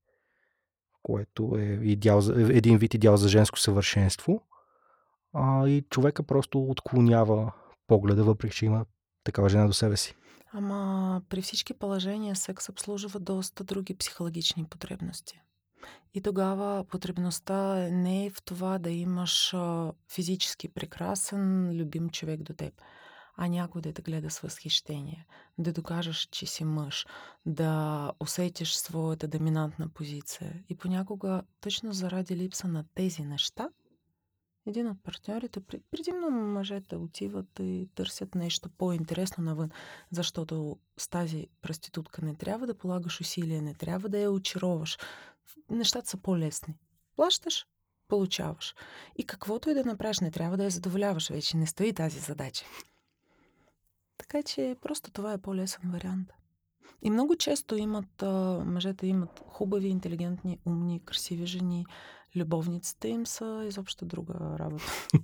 което 1.04 1.56
е 1.58 1.80
идеал, 1.84 2.22
един 2.36 2.78
вид 2.78 2.94
идеал 2.94 3.18
за 3.18 3.30
женско 3.30 3.60
съвършенство, 3.60 4.44
а, 5.34 5.68
и 5.68 5.82
човека 5.90 6.24
просто 6.24 6.64
отклонява 6.64 7.52
погледа, 7.88 8.24
въпреки 8.24 8.56
че 8.56 8.66
има 8.66 8.86
такава 9.24 9.50
жена 9.50 9.68
до 9.68 9.74
себе 9.74 9.98
си. 9.98 10.16
Ама 10.54 11.22
при 11.30 11.42
всички 11.42 11.74
положения 11.74 12.36
секс 12.36 12.70
обслужва 12.70 13.20
доста 13.20 13.64
други 13.64 13.98
психологични 13.98 14.66
потребности. 14.66 15.42
И 16.14 16.22
тогава 16.22 16.84
потребността 16.84 17.76
не 17.92 18.26
е 18.26 18.30
в 18.30 18.44
това 18.44 18.80
да 18.80 18.90
имаш 18.90 19.56
физически 20.14 20.68
прекрасен, 20.68 21.72
любим 21.78 22.10
човек 22.10 22.42
до 22.42 22.54
теб, 22.54 22.74
а 23.38 23.48
някой 23.48 23.82
да 23.82 23.94
те 23.94 24.02
гледа 24.02 24.30
с 24.30 24.40
възхищение, 24.40 25.26
да 25.58 25.74
докажеш, 25.74 26.28
че 26.32 26.46
си 26.46 26.64
мъж, 26.64 27.06
да 27.46 28.12
усетиш 28.20 28.74
своята 28.74 29.28
доминантна 29.28 29.90
позиция. 29.90 30.64
И 30.70 30.76
понякога, 30.76 31.44
точно 31.62 31.94
заради 31.94 32.36
липса 32.36 32.68
на 32.68 32.86
тези 32.96 33.24
неща, 33.24 33.70
един 34.66 34.88
от 34.88 35.04
партньорите, 35.04 35.60
предимно 35.92 36.32
мъжете 36.32 36.96
отиват 36.96 37.60
и 37.60 37.90
търсят 37.96 38.36
нещо 38.36 38.70
по-интересно 38.70 39.44
навън, 39.44 39.70
защото 40.12 40.80
с 40.98 41.08
тази 41.08 41.48
проститутка 41.62 42.26
не 42.26 42.36
трябва 42.36 42.68
да 42.68 42.78
полагаш 42.78 43.22
усилия, 43.22 43.62
не 43.62 43.74
трябва 43.74 44.10
да 44.10 44.20
я 44.20 44.32
очароваш. 44.32 44.98
Нещата 45.70 46.10
са 46.10 46.18
по-лесни. 46.18 46.76
Плащаш, 47.16 47.66
получаваш. 48.08 48.76
И 49.18 49.26
каквото 49.26 49.70
и 49.70 49.74
да 49.74 49.86
направиш, 49.86 50.20
не 50.20 50.32
трябва 50.32 50.58
да 50.58 50.64
я 50.64 50.70
задоволяваш. 50.70 51.30
Вече 51.30 51.58
не 51.58 51.68
стои 51.68 51.94
тази 51.94 52.20
задача. 52.20 52.66
Така 54.18 54.44
че 54.44 54.76
просто 54.82 55.12
това 55.12 55.34
е 55.34 55.38
по-лесен 55.38 55.92
вариант. 55.92 56.30
И 57.02 57.10
много 57.10 57.36
често 57.36 57.76
имат, 57.76 58.22
мъжете 58.66 59.08
имат 59.08 59.44
хубави, 59.48 59.88
интелигентни, 59.88 60.60
умни, 60.66 61.06
красиви 61.06 61.46
жени, 61.46 61.86
любовниците 62.36 63.08
им 63.08 63.26
са 63.26 63.64
изобщо 63.68 64.06
друга 64.06 64.34
работа. 64.60 64.84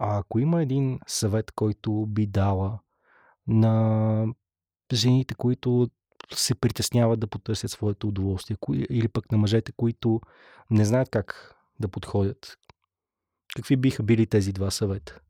А 0.00 0.18
ако 0.18 0.38
има 0.38 0.62
един 0.62 1.00
съвет, 1.06 1.50
който 1.50 2.06
би 2.06 2.26
дала 2.26 2.78
на 3.46 4.26
жените, 4.92 5.34
които 5.34 5.90
се 6.34 6.54
притесняват 6.54 7.20
да 7.20 7.26
потърсят 7.26 7.70
своето 7.70 8.08
удоволствие, 8.08 8.56
или 8.68 9.08
пък 9.08 9.32
на 9.32 9.38
мъжете, 9.38 9.72
които 9.72 10.20
не 10.70 10.84
знаят 10.84 11.08
как 11.10 11.56
да 11.80 11.88
подходят, 11.88 12.58
какви 13.56 13.76
биха 13.76 14.02
били 14.02 14.26
тези 14.26 14.52
два 14.52 14.70
съвета? 14.70 15.20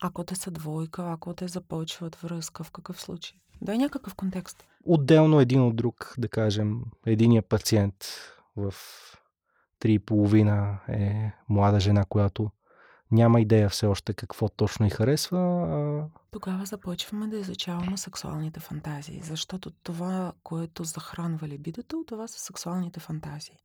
Ако 0.00 0.24
те 0.24 0.34
са 0.34 0.50
двойка, 0.50 1.12
ако 1.12 1.34
те 1.34 1.48
започват 1.48 2.16
връзка, 2.16 2.64
в 2.64 2.70
какъв 2.70 3.00
случай? 3.00 3.38
Дай 3.62 3.78
някакъв 3.78 4.14
контекст. 4.14 4.64
Отделно 4.84 5.40
един 5.40 5.62
от 5.62 5.76
друг, 5.76 6.14
да 6.18 6.28
кажем, 6.28 6.82
единия 7.06 7.42
пациент 7.42 7.94
в 8.56 8.74
3,5 9.80 10.88
е 10.88 11.32
млада 11.48 11.80
жена, 11.80 12.04
която 12.04 12.50
няма 13.10 13.40
идея 13.40 13.68
все 13.68 13.86
още 13.86 14.14
какво 14.14 14.48
точно 14.48 14.86
й 14.86 14.90
харесва. 14.90 15.38
А... 15.38 16.20
Тогава 16.30 16.66
започваме 16.66 17.26
да 17.26 17.38
изучаваме 17.38 17.96
сексуалните 17.96 18.60
фантазии, 18.60 19.20
защото 19.22 19.70
това, 19.70 20.32
което 20.42 20.84
захранва 20.84 21.48
либидото, 21.48 22.04
това 22.06 22.28
са 22.28 22.38
сексуалните 22.38 23.00
фантазии. 23.00 23.56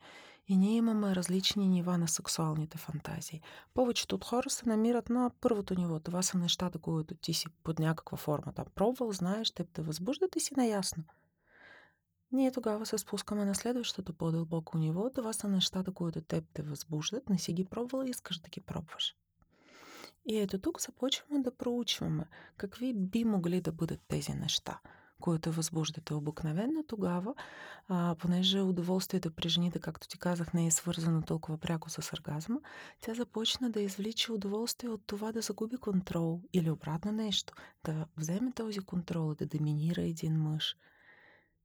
И 0.48 0.58
ние 0.58 0.76
имаме 0.76 1.16
различни 1.16 1.68
нива 1.68 1.98
на 1.98 2.08
сексуалните 2.08 2.78
фантазии. 2.78 3.42
Повечето 3.74 4.16
от 4.16 4.26
хора 4.26 4.50
се 4.50 4.70
намират 4.70 5.10
на 5.10 5.32
първото 5.42 5.76
ниво. 5.80 6.00
Това 6.00 6.22
са 6.22 6.38
нещата, 6.38 6.80
които 6.80 7.16
ти 7.16 7.34
си 7.34 7.48
под 7.64 7.80
някаква 7.80 8.18
форма 8.18 8.54
там 8.54 8.66
пробвал, 8.76 9.12
знаеш, 9.12 9.52
теб 9.52 9.68
те 9.74 9.82
възбуждат 9.82 10.36
и 10.36 10.40
си 10.40 10.54
наясно. 10.58 11.04
Ние 12.36 12.52
тогава 12.52 12.86
се 12.86 12.98
спускаме 12.98 13.46
на 13.46 13.56
следващото 13.56 14.14
по-дълбоко 14.14 14.78
ниво. 14.78 15.10
Това 15.10 15.34
са 15.34 15.48
нещата, 15.48 15.92
които 15.92 16.22
теб 16.22 16.44
те 16.54 16.62
възбуждат, 16.62 17.30
не 17.30 17.38
си 17.38 17.54
ги 17.54 17.66
пробвал 17.66 18.04
и 18.06 18.10
искаш 18.10 18.38
да 18.40 18.50
ги 18.50 18.62
пробваш. 18.62 19.16
И 20.26 20.38
ето 20.38 20.60
тук 20.60 20.82
започваме 20.82 21.42
да 21.42 21.56
проучваме 21.56 22.26
какви 22.58 22.94
би 22.94 23.24
могли 23.24 23.62
да 23.62 23.72
бъдат 23.72 24.00
тези 24.08 24.34
неща– 24.34 24.80
които 25.20 25.52
възбуждате 25.52 26.14
обикновено, 26.14 26.84
тогава, 26.88 27.36
а, 27.88 28.16
понеже 28.20 28.62
удоволствието 28.62 29.32
при 29.32 29.50
жените, 29.50 29.80
както 29.80 30.08
ти 30.08 30.20
казах, 30.20 30.54
не 30.54 30.66
е 30.66 30.72
свързано 30.72 31.22
толкова 31.22 31.58
пряко 31.58 31.90
с 31.90 32.14
оргазма, 32.14 32.60
тя 33.02 33.14
започна 33.14 33.70
да 33.70 33.82
извлича 33.82 34.34
удоволствие 34.34 34.90
от 34.90 35.02
това 35.08 35.32
да 35.32 35.42
загуби 35.42 35.78
контрол 35.78 36.42
или 36.54 36.70
обратно 36.70 37.12
нещо, 37.12 37.54
да 37.84 38.06
вземе 38.18 38.52
този 38.52 38.80
контрол, 38.80 39.34
да 39.36 39.46
доминира 39.46 40.02
един 40.02 40.34
мъж. 40.34 40.76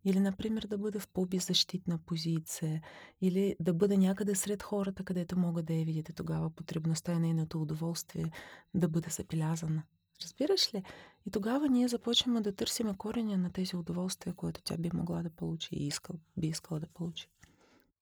Или, 0.04 0.20
например, 0.20 0.66
да 0.66 0.78
бъде 0.78 0.98
в 0.98 1.08
по-беззащитна 1.08 1.98
позиция, 1.98 2.82
или 3.20 3.56
да 3.60 3.74
бъде 3.74 3.96
някъде 3.96 4.34
сред 4.34 4.62
хората, 4.62 5.04
където 5.04 5.38
могат 5.38 5.66
да 5.66 5.74
я 5.74 5.84
видите 5.84 6.12
тогава 6.12 6.50
потребността 6.50 7.12
и 7.12 7.18
нейното 7.18 7.62
удоволствие 7.62 8.30
да 8.74 8.88
бъде 8.88 9.10
запилязана. 9.10 9.82
Разбираш 10.22 10.74
ли? 10.74 10.82
И 11.26 11.30
тогава 11.30 11.68
ние 11.68 11.88
започваме 11.88 12.40
да 12.40 12.56
търсим 12.56 12.94
кореня 12.94 13.38
на 13.38 13.52
тези 13.52 13.76
удоволствия, 13.76 14.34
които 14.34 14.62
тя 14.62 14.76
би 14.76 14.90
могла 14.94 15.22
да 15.22 15.30
получи 15.30 15.74
и 15.74 15.86
искал, 15.86 16.16
би 16.36 16.46
искала 16.46 16.80
да 16.80 16.86
получи. 16.86 17.28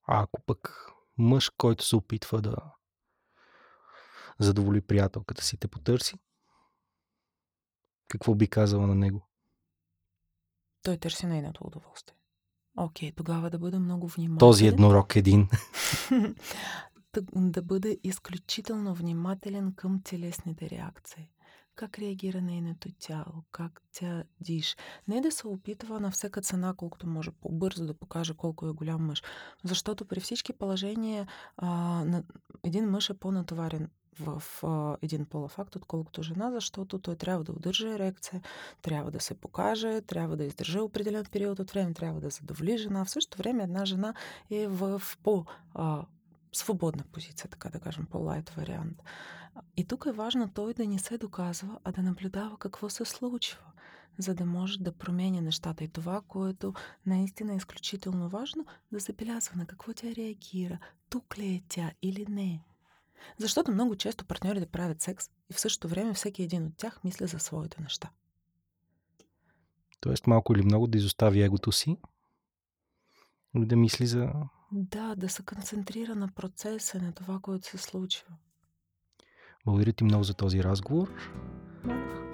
А 0.07 0.23
ако 0.23 0.41
пък 0.41 0.91
мъж, 1.19 1.51
който 1.51 1.85
се 1.85 1.97
опитва 1.97 2.43
да 2.43 2.57
задоволи 4.39 4.81
приятелката 4.81 5.45
си, 5.45 5.57
те 5.57 5.69
потърси, 5.69 6.15
какво 8.09 8.35
би 8.35 8.47
казала 8.47 8.87
на 8.87 8.95
него? 8.95 9.28
Той 10.83 10.97
търси 10.97 11.27
нейното 11.27 11.65
удоволствие. 11.67 12.17
Окей, 12.77 13.13
тогава 13.13 13.51
да 13.51 13.59
бъде 13.59 13.79
много 13.79 14.09
внимателен. 14.09 14.39
Този 14.39 14.67
еднорог 14.67 15.17
един. 15.17 15.49
да, 17.15 17.23
да 17.37 17.63
бъде 17.63 17.99
изключително 18.05 18.95
внимателен 18.95 19.73
към 19.77 20.03
телесните 20.03 20.71
реакции 20.71 21.31
как 21.79 21.99
реагира 21.99 22.41
нейното 22.41 22.89
тяло, 22.99 23.45
как 23.53 23.83
тя 23.93 24.25
диша. 24.41 24.77
Не 25.09 25.21
да 25.21 25.33
се 25.33 25.47
опитва 25.47 26.01
на 26.01 26.11
всяка 26.11 26.41
цена, 26.41 26.75
колкото 26.77 27.07
може 27.07 27.31
по-бързо 27.31 27.87
да 27.87 27.95
покаже 27.95 28.35
колко 28.35 28.67
е 28.67 28.73
голям 28.73 29.07
мъж. 29.07 29.23
Защото 29.65 30.05
при 30.05 30.21
всички 30.21 30.53
положения 30.53 31.27
а, 31.57 31.69
на, 32.05 32.23
един 32.65 32.91
мъж 32.91 33.11
е 33.11 33.15
по-натоварен 33.15 33.89
в 34.21 34.43
един 35.03 35.25
полов 35.25 35.59
акт, 35.59 35.77
отколкото 35.77 36.23
жена, 36.23 36.51
защото 36.51 36.99
той 36.99 37.17
трябва 37.17 37.45
да 37.45 37.53
удържа 37.53 37.95
ерекция, 37.95 38.41
трябва 38.83 39.11
да 39.11 39.21
се 39.21 39.35
покаже, 39.35 40.01
трябва 40.01 40.37
да 40.37 40.45
издържа 40.45 40.83
определен 40.83 41.25
период 41.33 41.59
от 41.59 41.71
време, 41.71 41.93
трябва 41.93 42.21
да 42.21 42.31
задоволи 42.31 42.79
жена. 42.79 43.05
В 43.05 43.11
същото 43.11 43.39
време 43.39 43.63
една 43.63 43.85
жена 43.85 44.15
е 44.51 44.69
в 44.69 45.03
по- 45.23 45.45
свободна 46.53 47.05
позиция, 47.13 47.51
така 47.51 47.69
да 47.69 47.81
кажем, 47.81 48.07
по-лайт 48.11 48.51
вариант. 48.51 49.03
И 49.77 49.85
тук 49.85 50.07
е 50.09 50.13
важно 50.13 50.49
той 50.49 50.75
да 50.75 50.87
не 50.87 50.99
се 50.99 51.19
доказва, 51.19 51.79
а 51.85 51.93
да 51.93 52.03
наблюдава 52.03 52.59
какво 52.59 52.89
се 52.91 53.05
случва, 53.05 53.59
за 54.19 54.35
да 54.35 54.47
може 54.47 54.79
да 54.79 54.93
променя 54.93 55.41
нещата. 55.41 55.85
И 55.85 55.89
това, 55.89 56.21
което 56.29 56.75
наистина 57.07 57.53
е 57.53 57.57
изключително 57.57 58.29
важно, 58.29 58.67
да 58.93 58.99
забелязва 58.99 59.57
на 59.57 59.67
какво 59.67 59.93
тя 59.93 60.15
реагира, 60.15 60.79
тук 61.11 61.39
ли 61.39 61.47
е 61.47 61.63
тя 61.69 61.93
или 62.03 62.27
не. 62.29 62.61
Защото 63.39 63.73
много 63.73 63.97
често 63.97 64.25
партньорите 64.25 64.67
правят 64.67 65.03
секс 65.03 65.27
и 65.51 65.55
в 65.55 65.61
същото 65.61 65.89
време 65.89 66.15
всеки 66.15 66.43
един 66.43 66.67
от 66.67 66.77
тях 66.77 67.01
мисля 67.05 67.27
за 67.27 67.39
своите 67.39 67.83
неща. 67.83 68.11
Тоест 70.01 70.27
малко 70.27 70.53
или 70.53 70.63
много 70.63 70.87
да 70.87 70.99
изостави 70.99 71.43
егото 71.43 71.73
си 71.73 71.97
да 73.55 73.77
мисли 73.77 74.07
за... 74.07 74.33
Да, 74.73 75.15
да 75.15 75.29
се 75.29 75.43
концентрира 75.43 76.15
на 76.15 76.29
процеса, 76.29 77.03
на 77.03 77.13
това, 77.13 77.39
което 77.43 77.67
се 77.67 77.79
случва. 77.79 78.29
Благодаря 79.65 79.93
ти 79.93 80.05
много 80.05 80.25
за 80.25 80.35
този 80.35 80.65
разговор. 80.65 81.09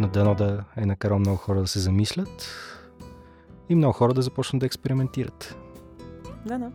Надано 0.01 0.35
да 0.35 0.65
е 0.77 0.87
накарал 0.87 1.19
много 1.19 1.37
хора 1.37 1.61
да 1.61 1.67
се 1.67 1.81
замислят 1.81 2.49
и 3.69 3.75
много 3.75 3.93
хора 3.93 4.15
да 4.15 4.23
започнат 4.23 4.61
да 4.61 4.67
експериментират. 4.67 5.57
Да, 6.47 6.59
да. 6.59 6.73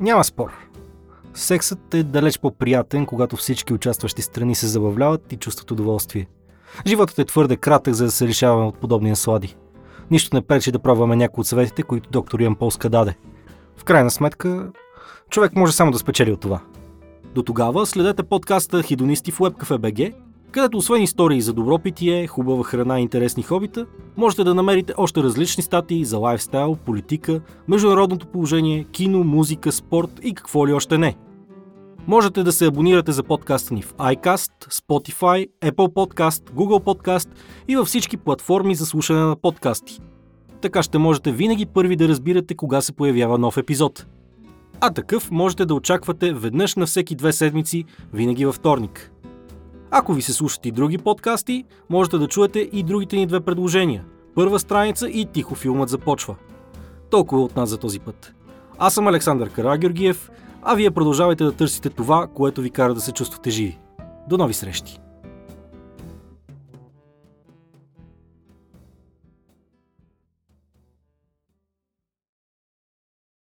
Няма 0.00 0.24
спор. 0.24 0.52
Сексът 1.34 1.94
е 1.94 2.02
далеч 2.02 2.38
по-приятен, 2.38 3.06
когато 3.06 3.36
всички 3.36 3.74
участващи 3.74 4.22
страни 4.22 4.54
се 4.54 4.66
забавляват 4.66 5.32
и 5.32 5.36
чувстват 5.36 5.70
удоволствие. 5.70 6.26
Животът 6.86 7.18
е 7.18 7.24
твърде 7.24 7.56
кратък, 7.56 7.94
за 7.94 8.04
да 8.04 8.10
се 8.10 8.26
лишаваме 8.26 8.66
от 8.66 8.78
подобни 8.78 9.10
наслади. 9.10 9.56
Нищо 10.10 10.36
не 10.36 10.42
пречи 10.42 10.72
да 10.72 10.78
пробваме 10.78 11.16
някои 11.16 11.40
от 11.40 11.46
съветите, 11.46 11.82
които 11.82 12.10
доктор 12.10 12.40
Ян 12.40 12.54
Полска 12.54 12.90
даде. 12.90 13.16
В 13.76 13.84
крайна 13.84 14.10
сметка, 14.10 14.72
човек 15.30 15.56
може 15.56 15.72
само 15.72 15.90
да 15.90 15.98
спечели 15.98 16.32
от 16.32 16.40
това. 16.40 16.60
До 17.34 17.42
тогава 17.42 17.86
следете 17.86 18.22
подкаста 18.22 18.82
Хидонисти 18.82 19.32
в 19.32 19.38
WebCafe.bg, 19.38 20.14
където 20.50 20.76
освен 20.76 21.02
истории 21.02 21.40
за 21.40 21.52
добро 21.52 21.78
питие, 21.78 22.26
хубава 22.26 22.64
храна 22.64 22.98
и 22.98 23.02
интересни 23.02 23.42
хобита, 23.42 23.86
можете 24.16 24.44
да 24.44 24.54
намерите 24.54 24.94
още 24.96 25.22
различни 25.22 25.62
статии 25.62 26.04
за 26.04 26.18
лайфстайл, 26.18 26.76
политика, 26.86 27.40
международното 27.68 28.26
положение, 28.26 28.84
кино, 28.84 29.24
музика, 29.24 29.72
спорт 29.72 30.20
и 30.22 30.34
какво 30.34 30.66
ли 30.66 30.72
още 30.72 30.98
не– 30.98 31.16
Можете 32.08 32.42
да 32.42 32.52
се 32.52 32.66
абонирате 32.66 33.12
за 33.12 33.22
подкаста 33.22 33.74
ни 33.74 33.82
в 33.82 33.94
iCast, 33.94 34.50
Spotify, 34.70 35.48
Apple 35.60 35.92
Podcast, 35.92 36.50
Google 36.50 36.84
Podcast 36.84 37.28
и 37.68 37.76
във 37.76 37.86
всички 37.86 38.16
платформи 38.16 38.74
за 38.74 38.86
слушане 38.86 39.20
на 39.20 39.36
подкасти. 39.36 40.00
Така 40.60 40.82
ще 40.82 40.98
можете 40.98 41.32
винаги 41.32 41.66
първи 41.66 41.96
да 41.96 42.08
разбирате 42.08 42.54
кога 42.54 42.80
се 42.80 42.92
появява 42.92 43.38
нов 43.38 43.56
епизод. 43.56 44.06
А 44.80 44.90
такъв 44.90 45.30
можете 45.30 45.66
да 45.66 45.74
очаквате 45.74 46.32
веднъж 46.32 46.76
на 46.76 46.86
всеки 46.86 47.14
две 47.14 47.32
седмици, 47.32 47.84
винаги 48.12 48.46
във 48.46 48.54
вторник. 48.54 49.12
Ако 49.90 50.12
ви 50.12 50.22
се 50.22 50.32
слушат 50.32 50.66
и 50.66 50.70
други 50.70 50.98
подкасти, 50.98 51.64
можете 51.90 52.18
да 52.18 52.28
чуете 52.28 52.58
и 52.72 52.82
другите 52.82 53.16
ни 53.16 53.26
две 53.26 53.40
предложения. 53.40 54.04
Първа 54.34 54.58
страница 54.58 55.08
и 55.08 55.26
тихо 55.26 55.54
филмът 55.54 55.88
започва. 55.88 56.34
Толкова 57.10 57.42
от 57.42 57.56
нас 57.56 57.68
за 57.68 57.78
този 57.78 58.00
път. 58.00 58.34
Аз 58.78 58.94
съм 58.94 59.08
Александър 59.08 59.50
Карагеоргиев, 59.50 60.30
а 60.62 60.74
вие 60.74 60.90
продължавайте 60.90 61.44
да 61.44 61.52
търсите 61.52 61.90
това, 61.90 62.26
което 62.34 62.60
ви 62.60 62.70
кара 62.70 62.94
да 62.94 63.00
се 63.00 63.12
чувствате 63.12 63.50
живи. 63.50 63.78
До 64.28 64.38
нови 64.38 64.54
срещи! 64.54 65.00